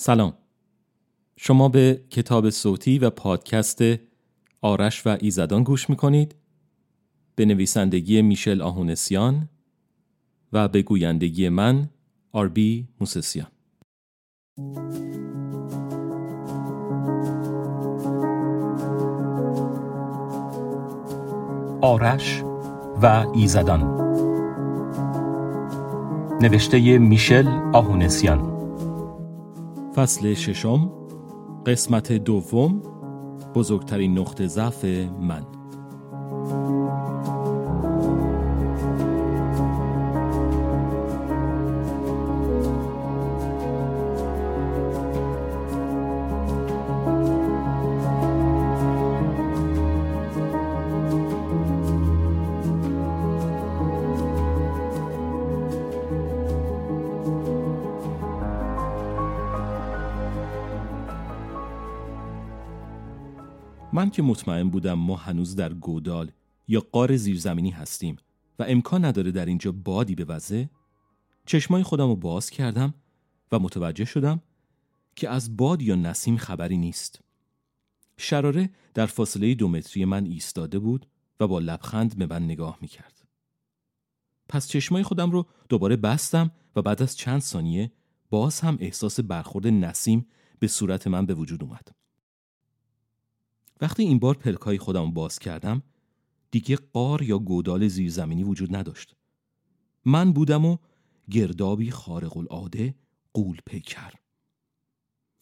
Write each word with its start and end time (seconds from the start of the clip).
سلام. 0.00 0.32
شما 1.36 1.68
به 1.68 2.00
کتاب 2.10 2.50
صوتی 2.50 2.98
و 2.98 3.10
پادکست 3.10 3.80
آرش 4.60 5.06
و 5.06 5.16
ایزدان 5.20 5.62
گوش 5.62 5.90
می‌کنید. 5.90 6.34
به 7.34 7.44
نویسندگی 7.44 8.22
میشل 8.22 8.62
آهونسیان 8.62 9.48
و 10.52 10.68
به 10.68 10.82
گویندگی 10.82 11.48
من 11.48 11.88
آربی 12.32 12.88
موسسیان. 13.00 13.46
آرش 21.82 22.42
و 23.02 23.26
ایزدان. 23.34 23.82
نوشته 26.42 26.98
میشل 26.98 27.48
آهونسیان. 27.72 28.57
فصل 29.98 30.34
ششم 30.34 30.92
قسمت 31.66 32.12
دوم 32.12 32.82
بزرگترین 33.54 34.18
نقطه 34.18 34.46
ضعف 34.46 34.84
من. 35.20 35.57
که 64.18 64.22
مطمئن 64.22 64.70
بودم 64.70 64.94
ما 64.94 65.16
هنوز 65.16 65.56
در 65.56 65.74
گودال 65.74 66.30
یا 66.68 66.80
قار 66.92 67.16
زیرزمینی 67.16 67.70
هستیم 67.70 68.16
و 68.58 68.64
امکان 68.68 69.04
نداره 69.04 69.30
در 69.30 69.46
اینجا 69.46 69.72
بادی 69.72 70.14
بوزه 70.14 70.70
چشمای 71.46 71.82
خودم 71.82 72.06
رو 72.06 72.16
باز 72.16 72.50
کردم 72.50 72.94
و 73.52 73.58
متوجه 73.58 74.04
شدم 74.04 74.42
که 75.16 75.28
از 75.28 75.56
باد 75.56 75.82
یا 75.82 75.94
نسیم 75.94 76.36
خبری 76.36 76.76
نیست. 76.76 77.20
شراره 78.16 78.70
در 78.94 79.06
فاصله 79.06 79.54
دو 79.54 79.68
متری 79.68 80.04
من 80.04 80.26
ایستاده 80.26 80.78
بود 80.78 81.06
و 81.40 81.46
با 81.46 81.58
لبخند 81.58 82.18
به 82.18 82.26
من 82.26 82.44
نگاه 82.44 82.78
می‌کرد. 82.80 83.24
پس 84.48 84.68
چشمای 84.68 85.02
خودم 85.02 85.30
رو 85.30 85.46
دوباره 85.68 85.96
بستم 85.96 86.50
و 86.76 86.82
بعد 86.82 87.02
از 87.02 87.16
چند 87.16 87.40
ثانیه 87.40 87.92
باز 88.30 88.60
هم 88.60 88.78
احساس 88.80 89.20
برخورد 89.20 89.66
نسیم 89.66 90.26
به 90.58 90.66
صورت 90.66 91.06
من 91.06 91.26
به 91.26 91.34
وجود 91.34 91.64
اومد. 91.64 91.97
وقتی 93.80 94.02
این 94.02 94.18
بار 94.18 94.34
پلکای 94.34 94.78
خودم 94.78 95.10
باز 95.10 95.38
کردم 95.38 95.82
دیگه 96.50 96.76
قار 96.76 97.22
یا 97.22 97.38
گودال 97.38 97.88
زیرزمینی 97.88 98.44
وجود 98.44 98.76
نداشت. 98.76 99.16
من 100.04 100.32
بودم 100.32 100.64
و 100.64 100.76
گردابی 101.30 101.90
خارق 101.90 102.36
العاده 102.36 102.94
قول 103.34 103.58
پیکر. 103.66 104.12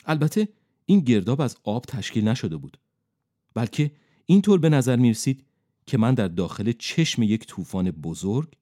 البته 0.07 0.49
این 0.87 1.01
گرداب 1.01 1.41
از 1.41 1.57
آب 1.65 1.85
تشکیل 1.85 2.29
نشده 2.29 2.57
بود 2.57 2.79
بلکه 3.55 3.93
اینطور 4.27 4.59
به 4.59 4.69
نظر 4.69 4.97
می 4.97 5.11
رسید 5.11 5.45
که 5.87 5.99
من 5.99 6.15
در 6.15 6.29
داخل 6.29 6.73
چشم 6.73 7.23
یک 7.23 7.47
طوفان 7.47 7.91
بزرگ 7.91 8.57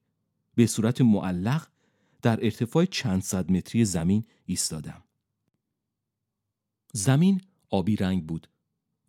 به 0.55 0.67
صورت 0.67 1.01
معلق 1.01 1.67
در 2.21 2.43
ارتفاع 2.43 2.85
چند 2.85 3.21
صد 3.21 3.51
متری 3.51 3.85
زمین 3.85 4.25
ایستادم. 4.45 5.03
زمین 6.93 7.41
آبی 7.69 7.95
رنگ 7.95 8.25
بود 8.25 8.49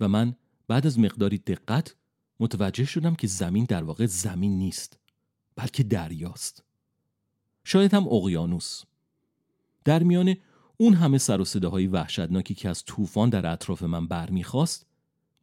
و 0.01 0.09
من 0.09 0.37
بعد 0.69 0.87
از 0.87 0.99
مقداری 0.99 1.39
دقت 1.39 1.95
متوجه 2.41 2.85
شدم 2.85 3.15
که 3.15 3.27
زمین 3.27 3.65
در 3.65 3.85
واقع 3.85 4.07
زمین 4.07 4.59
نیست 4.59 4.99
بلکه 5.57 5.83
دریاست. 5.83 6.65
شاید 7.65 7.95
هم 7.95 8.09
اقیانوس. 8.09 8.83
در 9.85 10.03
میان 10.03 10.37
اون 10.77 10.95
همه 10.95 11.19
سر 11.19 11.41
و 11.41 11.45
صداهای 11.45 11.87
وحشتناکی 11.87 12.55
که 12.55 12.69
از 12.69 12.85
طوفان 12.85 13.31
در 13.31 13.47
اطراف 13.47 13.83
من 13.83 14.07
برمیخواست 14.07 14.87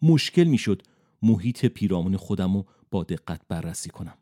مشکل 0.02 0.44
می‌شد 0.44 0.84
محیط 1.22 1.66
پیرامون 1.66 2.18
خودم 2.18 2.58
رو 2.58 2.66
با 2.92 3.04
دقت 3.04 3.42
بررسی 3.48 3.90
کنم. 3.90 4.18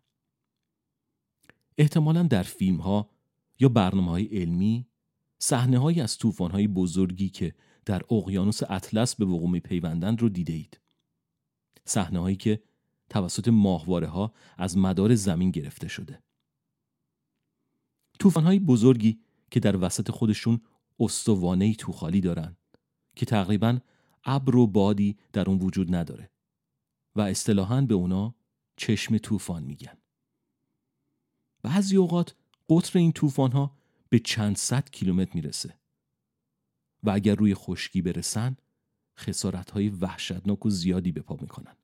احتمالا 1.78 2.24
در 2.24 2.44
فیلم 2.44 2.78
ها 2.78 3.10
یا 3.60 3.70
برنامه 3.70 4.12
های 4.12 4.26
علمی 4.26 4.88
صحنه 5.40 6.02
از 6.02 6.18
طوفان 6.18 6.52
های 6.52 6.68
بزرگی 6.68 7.30
که 7.30 7.56
در 7.86 8.02
اقیانوس 8.12 8.60
اطلس 8.70 9.16
به 9.16 9.26
وقوع 9.26 9.60
پیوندند 9.60 10.22
رو 10.22 10.30
دیده 10.30 10.54
اید. 10.54 10.81
صحنه 11.86 12.20
هایی 12.20 12.36
که 12.36 12.64
توسط 13.10 13.48
ماهواره 13.48 14.08
ها 14.08 14.34
از 14.58 14.78
مدار 14.78 15.16
زمین 15.16 15.52
گرفته 15.52 15.88
شده. 15.88 16.24
طوفان 18.20 18.44
های 18.44 18.60
بزرگی 18.60 19.20
که 19.52 19.60
در 19.60 19.86
وسط 19.86 20.12
خودشون 20.12 20.62
استوانه 21.00 21.74
توخالی 21.74 22.22
دارن 22.22 22.58
که 23.16 23.26
تقریبا 23.26 23.80
ابر 24.24 24.56
و 24.56 24.68
بادی 24.68 25.18
در 25.34 25.50
اون 25.50 25.60
وجود 25.60 25.96
نداره 25.96 26.32
و 27.16 27.22
اصطلاحاً 27.22 27.82
به 27.82 27.94
اونا 27.94 28.36
چشم 28.78 29.18
طوفان 29.18 29.64
میگن. 29.64 29.98
بعضی 31.64 31.98
اوقات 31.98 32.36
قطر 32.70 33.00
این 33.00 33.12
طوفان 33.12 33.52
ها 33.52 33.78
به 34.10 34.20
چند 34.20 34.58
صد 34.58 34.90
کیلومتر 34.90 35.32
می‌رسه 35.34 35.78
و 37.04 37.10
اگر 37.10 37.36
روی 37.36 37.56
خشکی 37.56 38.02
برسن 38.02 38.58
خسارت 39.22 39.72
های 39.72 39.90
وحشتناک 39.90 40.66
و 40.66 40.70
زیادی 40.70 41.12
به 41.12 41.22
پا 41.22 41.38
می‌کنن. 41.42 41.76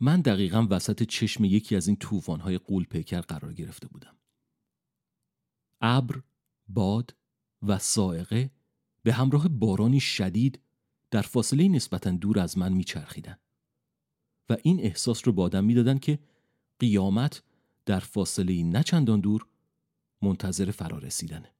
من 0.00 0.20
دقیقا 0.20 0.66
وسط 0.70 1.02
چشم 1.02 1.44
یکی 1.44 1.76
از 1.76 1.88
این 1.88 1.96
طوفان 1.96 2.40
های 2.40 2.58
قول 2.58 2.84
پیکر 2.84 3.20
قرار 3.20 3.54
گرفته 3.54 3.88
بودم. 3.88 4.16
ابر، 5.80 6.22
باد 6.68 7.16
و 7.62 7.78
سائقه 7.78 8.50
به 9.02 9.12
همراه 9.12 9.48
بارانی 9.48 10.00
شدید 10.00 10.60
در 11.10 11.22
فاصله 11.22 11.68
نسبتا 11.68 12.10
دور 12.10 12.38
از 12.38 12.58
من 12.58 12.72
میچرخیدن 12.72 13.38
و 14.48 14.56
این 14.62 14.80
احساس 14.80 15.26
رو 15.26 15.32
به 15.32 15.42
آدم 15.42 15.64
می‌دادن 15.64 15.98
که 15.98 16.18
قیامت 16.78 17.42
در 17.86 18.00
فاصله 18.00 18.62
نه 18.62 18.82
چندان 18.82 19.20
دور 19.20 19.46
منتظر 20.22 20.70
فرا 20.70 20.98
رسیدنه. 20.98 21.54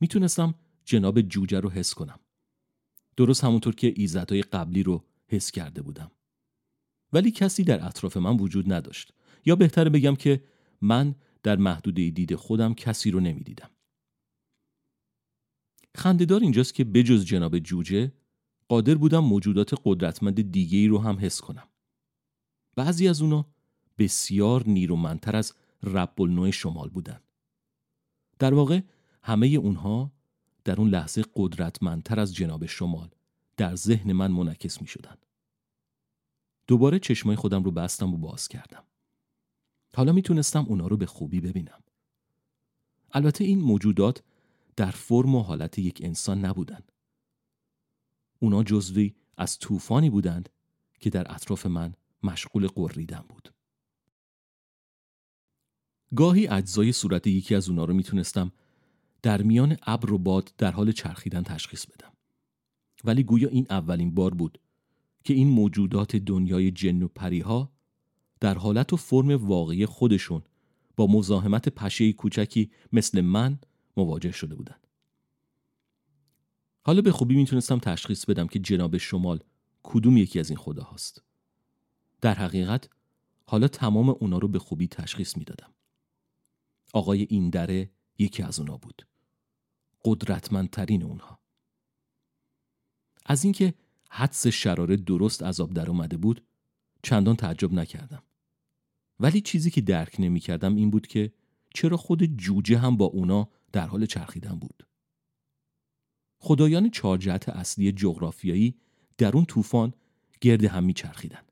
می‌تونستم 0.00 0.54
جناب 0.84 1.20
جوجه 1.20 1.60
رو 1.60 1.70
حس 1.70 1.94
کنم. 1.94 2.20
درست 3.18 3.44
همونطور 3.44 3.74
که 3.74 3.92
ایزدهای 3.96 4.42
قبلی 4.42 4.82
رو 4.82 5.04
حس 5.26 5.50
کرده 5.50 5.82
بودم. 5.82 6.10
ولی 7.12 7.30
کسی 7.30 7.64
در 7.64 7.86
اطراف 7.86 8.16
من 8.16 8.36
وجود 8.36 8.72
نداشت 8.72 9.12
یا 9.46 9.56
بهتره 9.56 9.90
بگم 9.90 10.16
که 10.16 10.44
من 10.80 11.14
در 11.42 11.56
محدوده 11.56 12.10
دید 12.10 12.34
خودم 12.34 12.74
کسی 12.74 13.10
رو 13.10 13.20
نمی‌دیدم. 13.20 13.70
خندهدار 15.96 16.40
اینجاست 16.40 16.74
که 16.74 16.84
بجز 16.84 17.24
جناب 17.24 17.58
جوجه 17.58 18.12
قادر 18.68 18.94
بودم 18.94 19.24
موجودات 19.24 19.74
قدرتمند 19.84 20.52
دیگه 20.52 20.78
ای 20.78 20.86
رو 20.86 20.98
هم 20.98 21.18
حس 21.20 21.40
کنم. 21.40 21.68
بعضی 22.76 23.08
از 23.08 23.22
اونا 23.22 23.46
بسیار 23.98 24.66
نیرومندتر 24.66 25.36
از 25.36 25.54
رب 25.82 26.50
شمال 26.50 26.88
بودن. 26.88 27.20
در 28.38 28.54
واقع 28.54 28.80
همه 29.22 29.46
اونها 29.46 30.17
در 30.68 30.80
اون 30.80 30.88
لحظه 30.88 31.24
قدرتمندتر 31.34 32.20
از 32.20 32.34
جناب 32.34 32.66
شمال 32.66 33.10
در 33.56 33.76
ذهن 33.76 34.12
من 34.12 34.30
منعکس 34.30 34.80
می 34.80 34.86
شدن. 34.86 35.16
دوباره 36.66 36.98
چشمای 36.98 37.36
خودم 37.36 37.62
رو 37.62 37.70
بستم 37.70 38.14
و 38.14 38.16
باز 38.16 38.48
کردم. 38.48 38.84
حالا 39.94 40.12
می‌تونستم 40.12 40.64
اونا 40.68 40.86
رو 40.86 40.96
به 40.96 41.06
خوبی 41.06 41.40
ببینم. 41.40 41.82
البته 43.12 43.44
این 43.44 43.60
موجودات 43.60 44.22
در 44.76 44.90
فرم 44.90 45.34
و 45.34 45.42
حالت 45.42 45.78
یک 45.78 46.00
انسان 46.04 46.44
نبودند. 46.44 46.92
اونا 48.38 48.62
جزوی 48.62 49.14
از 49.36 49.58
طوفانی 49.58 50.10
بودند 50.10 50.48
که 51.00 51.10
در 51.10 51.32
اطراف 51.32 51.66
من 51.66 51.94
مشغول 52.22 52.66
قریدن 52.66 53.24
بود. 53.28 53.54
گاهی 56.16 56.48
اجزای 56.48 56.92
صورت 56.92 57.26
یکی 57.26 57.54
از 57.54 57.68
اونا 57.68 57.84
رو 57.84 57.94
می‌تونستم 57.94 58.52
در 59.22 59.42
میان 59.42 59.76
ابر 59.82 60.12
و 60.12 60.18
باد 60.18 60.52
در 60.58 60.70
حال 60.70 60.92
چرخیدن 60.92 61.42
تشخیص 61.42 61.86
بدم. 61.86 62.12
ولی 63.04 63.22
گویا 63.22 63.48
این 63.48 63.66
اولین 63.70 64.14
بار 64.14 64.34
بود 64.34 64.58
که 65.24 65.34
این 65.34 65.48
موجودات 65.48 66.16
دنیای 66.16 66.70
جن 66.70 67.02
و 67.02 67.08
پریها 67.08 67.72
در 68.40 68.58
حالت 68.58 68.92
و 68.92 68.96
فرم 68.96 69.46
واقعی 69.46 69.86
خودشون 69.86 70.42
با 70.96 71.06
مزاحمت 71.06 71.68
پشه 71.68 72.12
کوچکی 72.12 72.70
مثل 72.92 73.20
من 73.20 73.58
مواجه 73.96 74.32
شده 74.32 74.54
بودند. 74.54 74.86
حالا 76.82 77.02
به 77.02 77.12
خوبی 77.12 77.36
می‌تونستم 77.36 77.78
تشخیص 77.78 78.24
بدم 78.24 78.46
که 78.46 78.58
جناب 78.58 78.96
شمال 78.96 79.40
کدوم 79.82 80.16
یکی 80.16 80.40
از 80.40 80.50
این 80.50 80.58
خدا 80.58 80.82
هاست. 80.82 81.22
در 82.20 82.34
حقیقت 82.34 82.88
حالا 83.46 83.68
تمام 83.68 84.08
اونا 84.08 84.38
رو 84.38 84.48
به 84.48 84.58
خوبی 84.58 84.88
تشخیص 84.88 85.36
می‌دادم. 85.36 85.70
آقای 86.92 87.26
این 87.30 87.50
دره 87.50 87.90
یکی 88.18 88.42
از 88.42 88.58
اونا 88.58 88.76
بود. 88.76 89.06
قدرتمندترین 90.04 91.02
اونها. 91.02 91.40
از 93.26 93.44
اینکه 93.44 93.74
حدس 94.10 94.46
شراره 94.46 94.96
درست 94.96 95.42
از 95.42 95.60
آب 95.60 95.72
در 95.72 95.90
اومده 95.90 96.16
بود 96.16 96.46
چندان 97.02 97.36
تعجب 97.36 97.72
نکردم. 97.72 98.22
ولی 99.20 99.40
چیزی 99.40 99.70
که 99.70 99.80
درک 99.80 100.16
نمی 100.18 100.40
کردم 100.40 100.76
این 100.76 100.90
بود 100.90 101.06
که 101.06 101.32
چرا 101.74 101.96
خود 101.96 102.24
جوجه 102.24 102.78
هم 102.78 102.96
با 102.96 103.04
اونا 103.04 103.48
در 103.72 103.86
حال 103.86 104.06
چرخیدن 104.06 104.58
بود. 104.58 104.86
خدایان 106.38 106.90
چهار 106.90 107.18
جهت 107.18 107.48
اصلی 107.48 107.92
جغرافیایی 107.92 108.80
در 109.18 109.36
اون 109.36 109.44
طوفان 109.44 109.94
گرد 110.40 110.64
هم 110.64 110.84
میچرخیدن. 110.84 111.42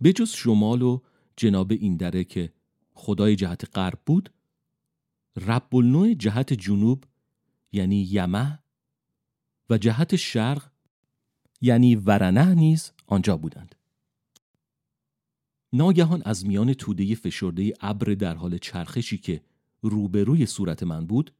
به 0.00 0.12
جز 0.12 0.30
شمال 0.30 0.82
و 0.82 1.00
جناب 1.36 1.72
این 1.72 1.96
دره 1.96 2.24
که 2.24 2.52
خدای 2.92 3.36
جهت 3.36 3.76
غرب 3.78 4.00
بود 4.06 4.32
رب 5.38 5.76
النوع 5.76 6.14
جهت 6.14 6.52
جنوب 6.52 7.04
یعنی 7.72 8.08
یمه 8.10 8.58
و 9.70 9.78
جهت 9.78 10.16
شرق 10.16 10.70
یعنی 11.60 11.94
ورنه 11.94 12.54
نیز 12.54 12.92
آنجا 13.06 13.36
بودند. 13.36 13.74
ناگهان 15.72 16.22
از 16.24 16.46
میان 16.46 16.74
توده 16.74 17.14
فشرده 17.14 17.74
ابر 17.80 18.14
در 18.14 18.34
حال 18.34 18.58
چرخشی 18.58 19.18
که 19.18 19.42
روبروی 19.82 20.46
صورت 20.46 20.82
من 20.82 21.06
بود 21.06 21.34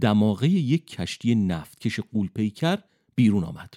دماغه 0.00 0.48
یک 0.48 0.86
کشتی 0.86 1.34
نفتکش 1.34 2.00
قولپیکر 2.00 2.78
بیرون 3.14 3.44
آمد. 3.44 3.74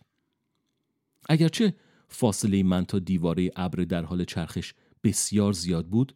اگرچه 1.29 1.75
فاصله 2.07 2.63
من 2.63 2.85
تا 2.85 2.99
دیواره 2.99 3.51
ابر 3.55 3.83
در 3.83 4.05
حال 4.05 4.25
چرخش 4.25 4.73
بسیار 5.03 5.53
زیاد 5.53 5.87
بود 5.87 6.15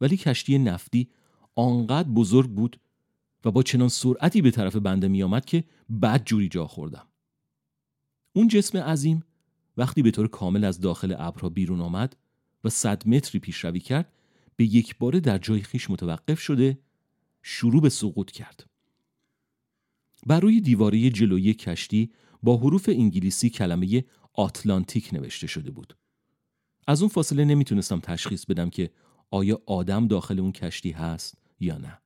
ولی 0.00 0.16
کشتی 0.16 0.58
نفتی 0.58 1.10
آنقدر 1.56 2.08
بزرگ 2.08 2.50
بود 2.50 2.80
و 3.44 3.50
با 3.50 3.62
چنان 3.62 3.88
سرعتی 3.88 4.42
به 4.42 4.50
طرف 4.50 4.76
بنده 4.76 5.08
می 5.08 5.22
آمد 5.22 5.44
که 5.44 5.64
بد 6.02 6.24
جوری 6.24 6.48
جا 6.48 6.66
خوردم. 6.66 7.06
اون 8.32 8.48
جسم 8.48 8.78
عظیم 8.78 9.24
وقتی 9.76 10.02
به 10.02 10.10
طور 10.10 10.28
کامل 10.28 10.64
از 10.64 10.80
داخل 10.80 11.14
ابرها 11.18 11.48
بیرون 11.48 11.80
آمد 11.80 12.16
و 12.64 12.68
صد 12.68 13.08
متری 13.08 13.40
پیشروی 13.40 13.80
کرد 13.80 14.12
به 14.56 14.64
یک 14.64 14.98
باره 14.98 15.20
در 15.20 15.38
جای 15.38 15.62
خیش 15.62 15.90
متوقف 15.90 16.40
شده 16.40 16.78
شروع 17.42 17.82
به 17.82 17.88
سقوط 17.88 18.30
کرد. 18.30 18.66
بر 20.26 20.40
روی 20.40 20.60
دیواره 20.60 21.10
جلوی 21.10 21.54
کشتی 21.54 22.12
با 22.42 22.56
حروف 22.56 22.88
انگلیسی 22.88 23.50
کلمه 23.50 24.04
آتلانتیک 24.32 25.10
نوشته 25.12 25.46
شده 25.46 25.70
بود. 25.70 25.96
از 26.86 27.02
اون 27.02 27.08
فاصله 27.08 27.44
نمی‌تونستم 27.44 28.00
تشخیص 28.00 28.46
بدم 28.46 28.70
که 28.70 28.90
آیا 29.30 29.62
آدم 29.66 30.08
داخل 30.08 30.40
اون 30.40 30.52
کشتی 30.52 30.90
هست 30.90 31.45
یا 31.60 31.78
نه. 31.78 31.98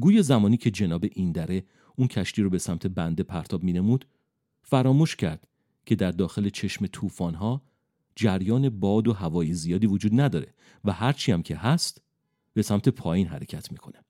گوی 0.00 0.22
زمانی 0.22 0.56
که 0.56 0.70
جناب 0.70 1.04
این 1.12 1.32
دره 1.32 1.64
اون 1.96 2.08
کشتی 2.08 2.42
رو 2.42 2.50
به 2.50 2.58
سمت 2.58 2.86
بنده 2.86 3.22
پرتاب 3.22 3.64
مینمود 3.64 4.08
فراموش 4.62 5.16
کرد 5.16 5.48
که 5.86 5.94
در 5.94 6.10
داخل 6.10 6.48
چشم 6.48 6.86
طوفان‌ها 6.86 7.62
جریان 8.16 8.68
باد 8.68 9.08
و 9.08 9.12
هوای 9.12 9.54
زیادی 9.54 9.86
وجود 9.86 10.20
نداره 10.20 10.54
و 10.84 10.92
هرچی 10.92 11.32
هم 11.32 11.42
که 11.42 11.56
هست 11.56 12.02
به 12.54 12.62
سمت 12.62 12.88
پایین 12.88 13.26
حرکت 13.26 13.72
می‌کنه. 13.72 14.04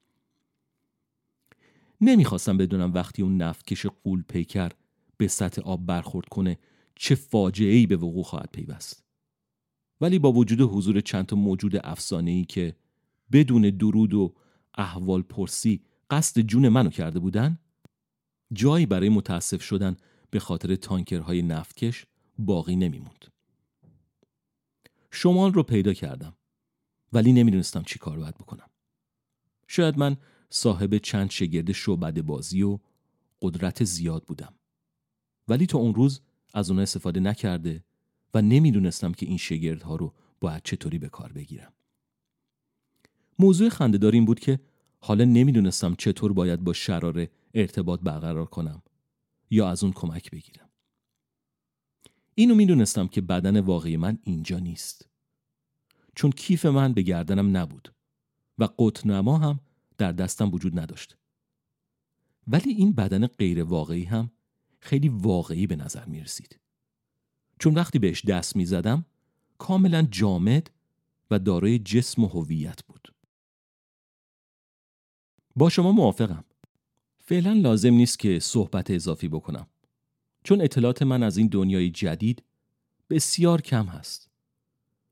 نمی‌خواستم 2.00 2.56
بدونم 2.56 2.93
وقتی 2.93 3.23
اون 3.23 3.37
نفتکش 3.37 3.87
قول 3.87 4.23
پیکر 4.23 4.73
به 5.17 5.29
سطح 5.29 5.62
آب 5.62 5.87
برخورد 5.87 6.29
کنه 6.29 6.59
چه 6.94 7.14
فاجعه 7.14 7.75
ای 7.75 7.87
به 7.87 7.97
وقوع 7.97 8.25
خواهد 8.25 8.49
پیوست. 8.53 9.05
ولی 10.00 10.19
با 10.19 10.32
وجود 10.32 10.61
حضور 10.61 11.00
چند 11.00 11.26
تا 11.26 11.37
موجود 11.37 11.87
ای 12.12 12.44
که 12.44 12.76
بدون 13.32 13.62
درود 13.62 14.14
و 14.14 14.34
احوال 14.75 15.23
پرسی 15.23 15.82
قصد 16.11 16.40
جون 16.40 16.69
منو 16.69 16.90
کرده 16.90 17.19
بودن؟ 17.19 17.58
جایی 18.52 18.87
برای 18.87 19.08
متاسف 19.08 19.62
شدن 19.62 19.96
به 20.31 20.40
خاطر 20.40 20.76
تانکرهای 20.76 21.43
نفتکش 21.43 22.06
باقی 22.38 22.76
نمیموند. 22.76 23.25
شمال 25.11 25.52
رو 25.52 25.62
پیدا 25.62 25.93
کردم 25.93 26.37
ولی 27.12 27.32
نمی‌دونستم 27.32 27.82
چی 27.82 27.99
کار 27.99 28.19
باید 28.19 28.34
بکنم. 28.34 28.70
شاید 29.67 29.99
من 29.99 30.17
صاحب 30.50 30.99
چند 30.99 31.31
شگرد 31.31 31.73
شعبد 31.73 32.20
بازی 32.20 32.62
و 32.62 32.78
قدرت 33.43 33.85
زیاد 33.85 34.25
بودم. 34.25 34.55
ولی 35.49 35.67
تا 35.67 35.78
اون 35.78 35.94
روز 35.94 36.20
از 36.55 36.70
اونها 36.70 36.82
استفاده 36.82 37.20
نکرده 37.20 37.85
و 38.35 38.43
نمی‌دونستم 38.43 39.12
که 39.12 39.26
این 39.26 39.37
شگردها 39.37 39.96
رو 39.96 40.14
باید 40.40 40.62
چطوری 40.64 40.99
به 40.99 41.08
کار 41.08 41.32
بگیرم. 41.32 41.73
موضوع 43.38 43.69
خندهدار 43.69 44.12
این 44.12 44.25
بود 44.25 44.40
که 44.40 44.61
حالا 45.00 45.25
نمی‌دونستم 45.25 45.94
چطور 45.94 46.32
باید 46.32 46.64
با 46.64 46.73
شراره 46.73 47.31
ارتباط 47.55 48.00
برقرار 48.00 48.46
کنم 48.46 48.82
یا 49.50 49.69
از 49.69 49.84
اون 49.84 49.93
کمک 49.93 50.31
بگیرم. 50.31 50.69
اینو 52.34 52.55
می‌دونستم 52.55 53.08
که 53.08 53.20
بدن 53.20 53.61
واقعی 53.61 53.96
من 53.96 54.19
اینجا 54.25 54.58
نیست. 54.58 55.08
چون 56.14 56.31
کیف 56.31 56.67
من 56.67 56.93
به 56.93 57.02
گردنم 57.02 57.56
نبود 57.56 57.93
و 58.58 58.69
قطنما 58.79 59.38
هم 59.38 59.61
در 59.99 60.12
دستم 60.12 60.52
وجود 60.52 60.78
نداشت. 60.78 61.17
ولی 62.49 62.73
این 62.73 62.93
بدن 62.93 63.26
غیر 63.26 63.62
واقعی 63.62 64.05
هم 64.05 64.31
خیلی 64.81 65.08
واقعی 65.08 65.67
به 65.67 65.76
نظر 65.76 66.05
می 66.05 66.20
رسید 66.20 66.58
چون 67.58 67.75
وقتی 67.75 67.99
بهش 67.99 68.25
دست 68.25 68.56
می 68.56 68.67
زدم 68.67 69.06
کاملا 69.58 70.02
جامد 70.02 70.70
و 71.31 71.38
دارای 71.38 71.78
جسم 71.78 72.25
و 72.25 72.28
هویت 72.28 72.85
بود. 72.85 73.01
با 75.56 75.69
شما 75.69 75.93
موافقم 75.93 76.44
فعلا 77.25 77.52
لازم 77.52 77.94
نیست 77.94 78.19
که 78.19 78.38
صحبت 78.38 78.90
اضافی 78.90 79.28
بکنم 79.28 79.66
چون 80.44 80.60
اطلاعات 80.60 81.02
من 81.02 81.22
از 81.22 81.37
این 81.37 81.46
دنیای 81.46 81.90
جدید 81.90 82.43
بسیار 83.10 83.60
کم 83.60 83.87
هست 83.87 84.31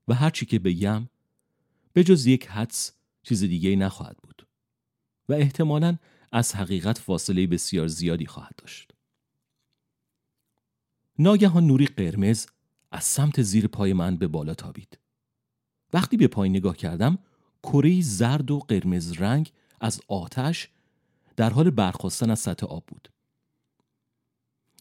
و 0.07 0.13
هرچی 0.13 0.45
که 0.45 0.59
بگم 0.59 1.07
به 1.93 2.03
جز 2.03 2.25
یک 2.25 2.47
حدس 2.47 2.91
چیز 3.23 3.43
دیگه 3.43 3.75
نخواهد 3.75 4.17
بود 4.17 4.47
و 5.29 5.33
احتمالا 5.33 5.97
از 6.31 6.55
حقیقت 6.55 6.97
فاصله 6.97 7.47
بسیار 7.47 7.87
زیادی 7.87 8.25
خواهد 8.25 8.55
داشت. 8.57 8.91
ناگهان 11.19 11.67
نوری 11.67 11.85
قرمز 11.85 12.47
از 12.91 13.03
سمت 13.03 13.41
زیر 13.41 13.67
پای 13.67 13.93
من 13.93 14.17
به 14.17 14.27
بالا 14.27 14.53
تابید. 14.53 14.97
وقتی 15.93 16.17
به 16.17 16.27
پایین 16.27 16.55
نگاه 16.55 16.77
کردم 16.77 17.19
کره 17.63 18.01
زرد 18.01 18.51
و 18.51 18.59
قرمز 18.59 19.11
رنگ 19.11 19.51
از 19.81 20.01
آتش 20.07 20.69
در 21.35 21.49
حال 21.49 21.69
برخواستن 21.69 22.29
از 22.29 22.39
سطح 22.39 22.65
آب 22.65 22.83
بود. 22.87 23.09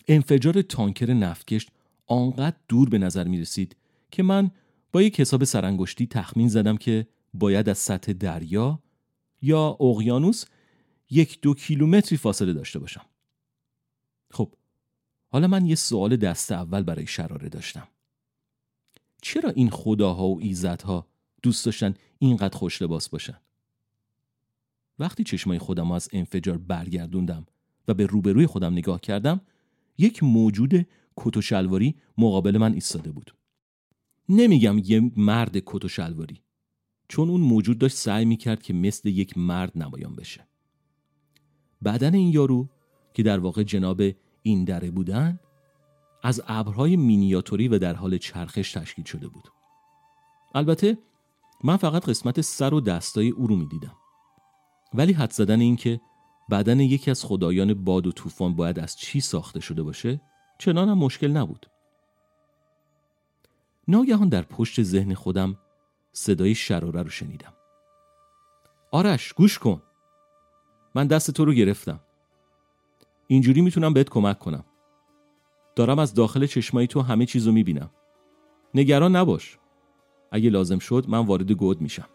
انفجار 0.08 0.62
تانکر 0.62 1.12
نفتکش 1.12 1.66
آنقدر 2.06 2.56
دور 2.68 2.88
به 2.88 2.98
نظر 2.98 3.28
می 3.28 3.40
رسید 3.40 3.76
که 4.10 4.22
من 4.22 4.50
با 4.92 5.02
یک 5.02 5.20
حساب 5.20 5.44
سرانگشتی 5.44 6.06
تخمین 6.06 6.48
زدم 6.48 6.76
که 6.76 7.06
باید 7.34 7.68
از 7.68 7.78
سطح 7.78 8.12
دریا 8.12 8.82
یا 9.42 9.76
اقیانوس 9.80 10.44
یک 11.10 11.40
دو 11.40 11.54
کیلومتری 11.54 12.18
فاصله 12.18 12.52
داشته 12.52 12.78
باشم. 12.78 13.04
خب 14.30 14.54
حالا 15.28 15.46
من 15.46 15.66
یه 15.66 15.74
سوال 15.74 16.16
دست 16.16 16.52
اول 16.52 16.82
برای 16.82 17.06
شراره 17.06 17.48
داشتم. 17.48 17.88
چرا 19.22 19.50
این 19.50 19.70
خداها 19.70 20.26
و 20.26 20.40
ایزدها 20.40 21.06
دوست 21.42 21.64
داشتن 21.64 21.94
اینقدر 22.18 22.58
خوش 22.58 22.82
لباس 22.82 23.08
باشن؟ 23.08 23.38
وقتی 25.00 25.24
چشمای 25.24 25.58
خودم 25.58 25.92
از 25.92 26.08
انفجار 26.12 26.58
برگردوندم 26.58 27.46
و 27.88 27.94
به 27.94 28.06
روبروی 28.06 28.46
خودم 28.46 28.72
نگاه 28.72 29.00
کردم 29.00 29.40
یک 29.98 30.22
موجود 30.22 30.86
کت 31.16 31.36
و 31.36 31.40
شلواری 31.40 31.94
مقابل 32.18 32.58
من 32.58 32.72
ایستاده 32.72 33.12
بود. 33.12 33.34
نمیگم 34.28 34.78
یه 34.78 35.12
مرد 35.16 35.56
کت 35.66 35.84
و 35.84 35.88
شلواری 35.88 36.42
چون 37.08 37.30
اون 37.30 37.40
موجود 37.40 37.78
داشت 37.78 37.96
سعی 37.96 38.24
می‌کرد 38.24 38.62
که 38.62 38.74
مثل 38.74 39.08
یک 39.08 39.38
مرد 39.38 39.78
نمایان 39.78 40.16
بشه. 40.16 40.46
بدن 41.84 42.14
این 42.14 42.28
یارو 42.28 42.68
که 43.14 43.22
در 43.22 43.38
واقع 43.38 43.62
جناب 43.62 44.02
این 44.42 44.64
دره 44.64 44.90
بودن 44.90 45.40
از 46.22 46.42
ابرهای 46.46 46.96
مینیاتوری 46.96 47.68
و 47.68 47.78
در 47.78 47.94
حال 47.94 48.18
چرخش 48.18 48.72
تشکیل 48.72 49.04
شده 49.04 49.28
بود. 49.28 49.48
البته 50.54 50.98
من 51.64 51.76
فقط 51.76 52.08
قسمت 52.08 52.40
سر 52.40 52.74
و 52.74 52.80
دستای 52.80 53.30
او 53.30 53.46
رو 53.46 53.56
می‌دیدم. 53.56 53.96
ولی 54.94 55.12
حد 55.12 55.32
زدن 55.32 55.60
این 55.60 55.76
که 55.76 56.00
بدن 56.50 56.80
یکی 56.80 57.10
از 57.10 57.24
خدایان 57.24 57.74
باد 57.74 58.06
و 58.06 58.12
طوفان 58.12 58.54
باید 58.54 58.78
از 58.78 58.96
چی 58.96 59.20
ساخته 59.20 59.60
شده 59.60 59.82
باشه 59.82 60.20
چنان 60.58 60.88
هم 60.88 60.98
مشکل 60.98 61.30
نبود. 61.30 61.66
ناگهان 63.88 64.28
در 64.28 64.42
پشت 64.42 64.82
ذهن 64.82 65.14
خودم 65.14 65.58
صدای 66.12 66.54
شراره 66.54 67.02
رو 67.02 67.08
شنیدم. 67.08 67.52
آرش 68.90 69.32
گوش 69.32 69.58
کن. 69.58 69.82
من 70.94 71.06
دست 71.06 71.30
تو 71.30 71.44
رو 71.44 71.52
گرفتم. 71.52 72.00
اینجوری 73.26 73.60
می‌تونم 73.60 73.92
بهت 73.92 74.08
کمک 74.08 74.38
کنم. 74.38 74.64
دارم 75.76 75.98
از 75.98 76.14
داخل 76.14 76.46
چشمایی 76.46 76.86
تو 76.86 77.00
همه 77.00 77.26
چیزو 77.26 77.52
می‌بینم. 77.52 77.90
نگران 78.74 79.16
نباش. 79.16 79.58
اگه 80.30 80.50
لازم 80.50 80.78
شد 80.78 81.04
من 81.08 81.26
وارد 81.26 81.52
گود 81.52 81.80
میشم. 81.80 82.08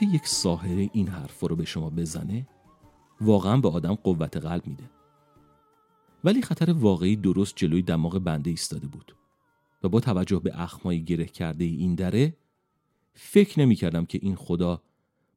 اینکه 0.00 0.16
یک 0.16 0.26
ساحره 0.26 0.90
این 0.92 1.08
حرف 1.08 1.40
رو 1.40 1.56
به 1.56 1.64
شما 1.64 1.90
بزنه 1.90 2.48
واقعا 3.20 3.56
به 3.56 3.68
آدم 3.68 3.94
قوت 3.94 4.36
قلب 4.36 4.66
میده 4.66 4.90
ولی 6.24 6.42
خطر 6.42 6.72
واقعی 6.72 7.16
درست 7.16 7.56
جلوی 7.56 7.82
دماغ 7.82 8.18
بنده 8.18 8.50
ایستاده 8.50 8.86
بود 8.86 9.16
و 9.82 9.88
با 9.88 10.00
توجه 10.00 10.38
به 10.38 10.62
اخمای 10.62 11.04
گره 11.04 11.24
کرده 11.24 11.64
این 11.64 11.94
دره 11.94 12.36
فکر 13.14 13.60
نمی 13.60 13.74
کردم 13.74 14.06
که 14.06 14.18
این 14.22 14.34
خدا 14.36 14.82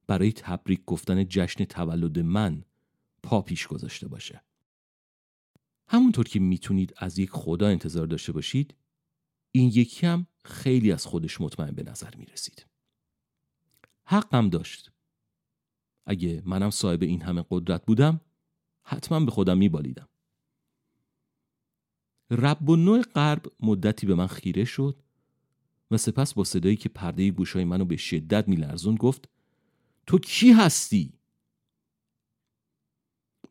برای 0.08 0.32
تبریک 0.32 0.82
گفتن 0.86 1.28
جشن 1.28 1.66
تولد 1.66 2.20
من 2.20 2.64
پا 3.24 3.42
پیش 3.42 3.68
گذاشته 3.68 4.08
باشه 4.08 4.44
همونطور 5.88 6.26
که 6.26 6.40
می‌تونید 6.40 6.94
از 6.98 7.20
یک 7.20 7.30
خدا 7.30 7.68
انتظار 7.68 8.08
داشته 8.08 8.32
باشید 8.32 8.76
این 9.52 9.72
یکی 9.74 10.08
هم 10.08 10.28
خیلی 10.46 10.92
از 10.92 11.06
خودش 11.06 11.42
مطمئن 11.42 11.72
به 11.72 11.84
نظر 11.84 12.16
می 12.16 12.26
رسید. 12.26 12.69
حقم 14.12 14.50
داشت. 14.50 14.92
اگه 16.06 16.44
منم 16.46 16.70
صاحب 16.70 17.04
این 17.04 17.22
همه 17.22 17.46
قدرت 17.50 17.86
بودم 17.86 18.22
حتما 18.84 19.20
به 19.20 19.32
خودم 19.32 19.58
می 19.58 19.70
بالیدم. 19.70 20.10
رب 22.32 22.70
و 22.70 22.76
نوع 22.76 23.02
غرب 23.02 23.46
مدتی 23.60 24.08
به 24.08 24.16
من 24.16 24.28
خیره 24.28 24.66
شد 24.66 25.04
و 25.92 25.98
سپس 25.98 26.34
با 26.34 26.44
صدایی 26.44 26.76
که 26.76 26.90
پرده 26.90 27.32
گوشای 27.32 27.66
منو 27.66 27.86
به 27.86 27.98
شدت 27.98 28.48
میلرزون 28.48 28.96
گفت 28.96 29.30
تو 30.08 30.20
کی 30.20 30.52
هستی؟ 30.52 31.14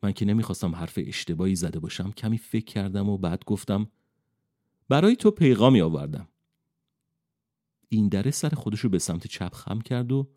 من 0.03 0.11
که 0.11 0.25
نمی‌خواستم 0.25 0.75
حرف 0.75 0.99
اشتباهی 1.01 1.55
زده 1.55 1.79
باشم 1.79 2.11
کمی 2.11 2.37
فکر 2.37 2.65
کردم 2.65 3.09
و 3.09 3.17
بعد 3.17 3.45
گفتم 3.45 3.91
برای 4.89 5.15
تو 5.15 5.31
پیغامی 5.31 5.81
آوردم 5.81 6.27
این 7.89 8.07
دره 8.07 8.31
سر 8.31 8.49
خودشو 8.49 8.89
به 8.89 8.99
سمت 8.99 9.27
چپ 9.27 9.53
خم 9.53 9.81
کرد 9.81 10.11
و 10.11 10.29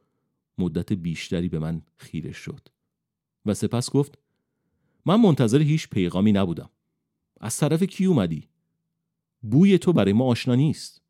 مدت 0.58 0.92
بیشتری 0.92 1.48
به 1.48 1.58
من 1.58 1.82
خیره 1.96 2.32
شد. 2.32 2.68
و 3.46 3.54
سپس 3.54 3.90
گفت 3.90 4.18
من 5.06 5.20
منتظر 5.20 5.62
هیچ 5.62 5.88
پیغامی 5.88 6.32
نبودم. 6.32 6.70
از 7.40 7.56
طرف 7.56 7.82
کی 7.82 8.04
اومدی؟ 8.04 8.48
بوی 9.42 9.78
تو 9.78 9.92
برای 9.92 10.12
ما 10.12 10.24
آشنا 10.24 10.54
نیست. 10.54 11.02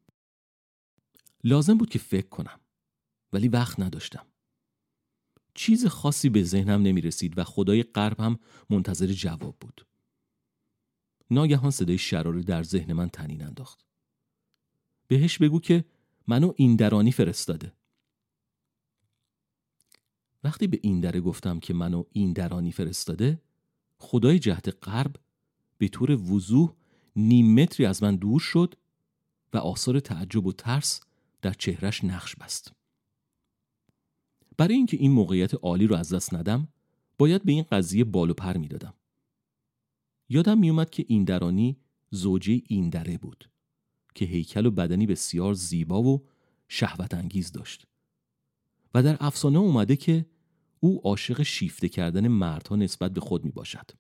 لازم 1.45 1.79
بود 1.79 1.91
که 1.91 1.99
فکر 1.99 2.29
کنم 2.29 2.61
ولی 3.33 3.49
وقت 3.49 3.81
نداشتم. 3.81 4.27
چیز 5.55 5.87
خاصی 5.87 6.29
به 6.29 6.43
ذهنم 6.43 6.83
نمی 6.83 7.01
رسید 7.01 7.39
و 7.39 7.45
خدای 7.45 7.83
غرب 7.83 8.21
هم 8.21 8.39
منتظر 8.71 9.07
جواب 9.07 9.57
بود. 9.61 9.87
ناگهان 11.31 11.71
صدای 11.71 11.99
شراره 11.99 12.43
در 12.43 12.63
ذهن 12.63 12.93
من 12.93 13.09
تنین 13.09 13.43
انداخت. 13.43 13.87
بهش 15.09 15.39
بگو 15.39 15.61
که 15.61 15.85
منو 16.27 16.53
این 16.57 16.77
درانی 16.77 17.13
فرستاده. 17.13 17.73
وقتی 20.45 20.67
به 20.67 20.79
این 20.83 21.01
دره 21.01 21.21
گفتم 21.21 21.61
که 21.61 21.75
منو 21.75 22.05
این 22.13 22.33
درانی 22.33 22.73
فرستاده 22.73 23.41
خدای 23.99 24.39
جهت 24.39 24.87
غرب 24.89 25.17
به 25.79 25.89
طور 25.89 26.11
وضوح 26.11 26.75
نیم 27.17 27.55
متری 27.55 27.87
از 27.87 28.03
من 28.03 28.17
دور 28.17 28.41
شد 28.41 28.75
و 29.53 29.59
آثار 29.59 30.01
تعجب 30.01 30.47
و 30.47 30.53
ترس 30.53 31.01
در 31.43 31.53
چهرش 31.53 32.05
نقش 32.05 32.37
بست. 32.37 32.73
برای 34.57 34.75
اینکه 34.75 34.97
این 34.97 35.13
موقعیت 35.13 35.55
عالی 35.55 35.87
رو 35.87 35.97
از 35.97 36.13
دست 36.13 36.35
ندم 36.35 36.69
باید 37.19 37.45
به 37.45 37.53
این 37.53 37.65
قضیه 37.73 38.05
بال 38.05 38.31
و 38.31 38.35
پر 38.35 38.57
می‌دادم. 38.57 38.95
یادم 40.29 40.59
میومد 40.59 40.91
که 40.91 41.05
این 41.09 41.25
درانی 41.25 41.77
زوجه 42.11 42.63
این 42.67 42.91
دره 42.91 43.19
بود 43.19 43.51
که 44.15 44.25
هیکل 44.25 44.67
و 44.67 44.71
بدنی 44.71 45.07
بسیار 45.07 45.55
زیبا 45.55 46.03
و 46.03 46.27
شهوت 46.69 47.15
انگیز 47.15 47.53
داشت 47.53 47.87
و 48.95 49.03
در 49.03 49.17
افسانه 49.21 49.59
اومده 49.59 49.97
که 49.97 50.27
او 50.85 51.01
عاشق 51.05 51.43
شیفته 51.43 51.89
کردن 51.89 52.29
مردها 52.29 52.77
نسبت 52.77 53.13
به 53.13 53.21
خود 53.21 53.45
می 53.45 53.51
باشد. 53.51 53.91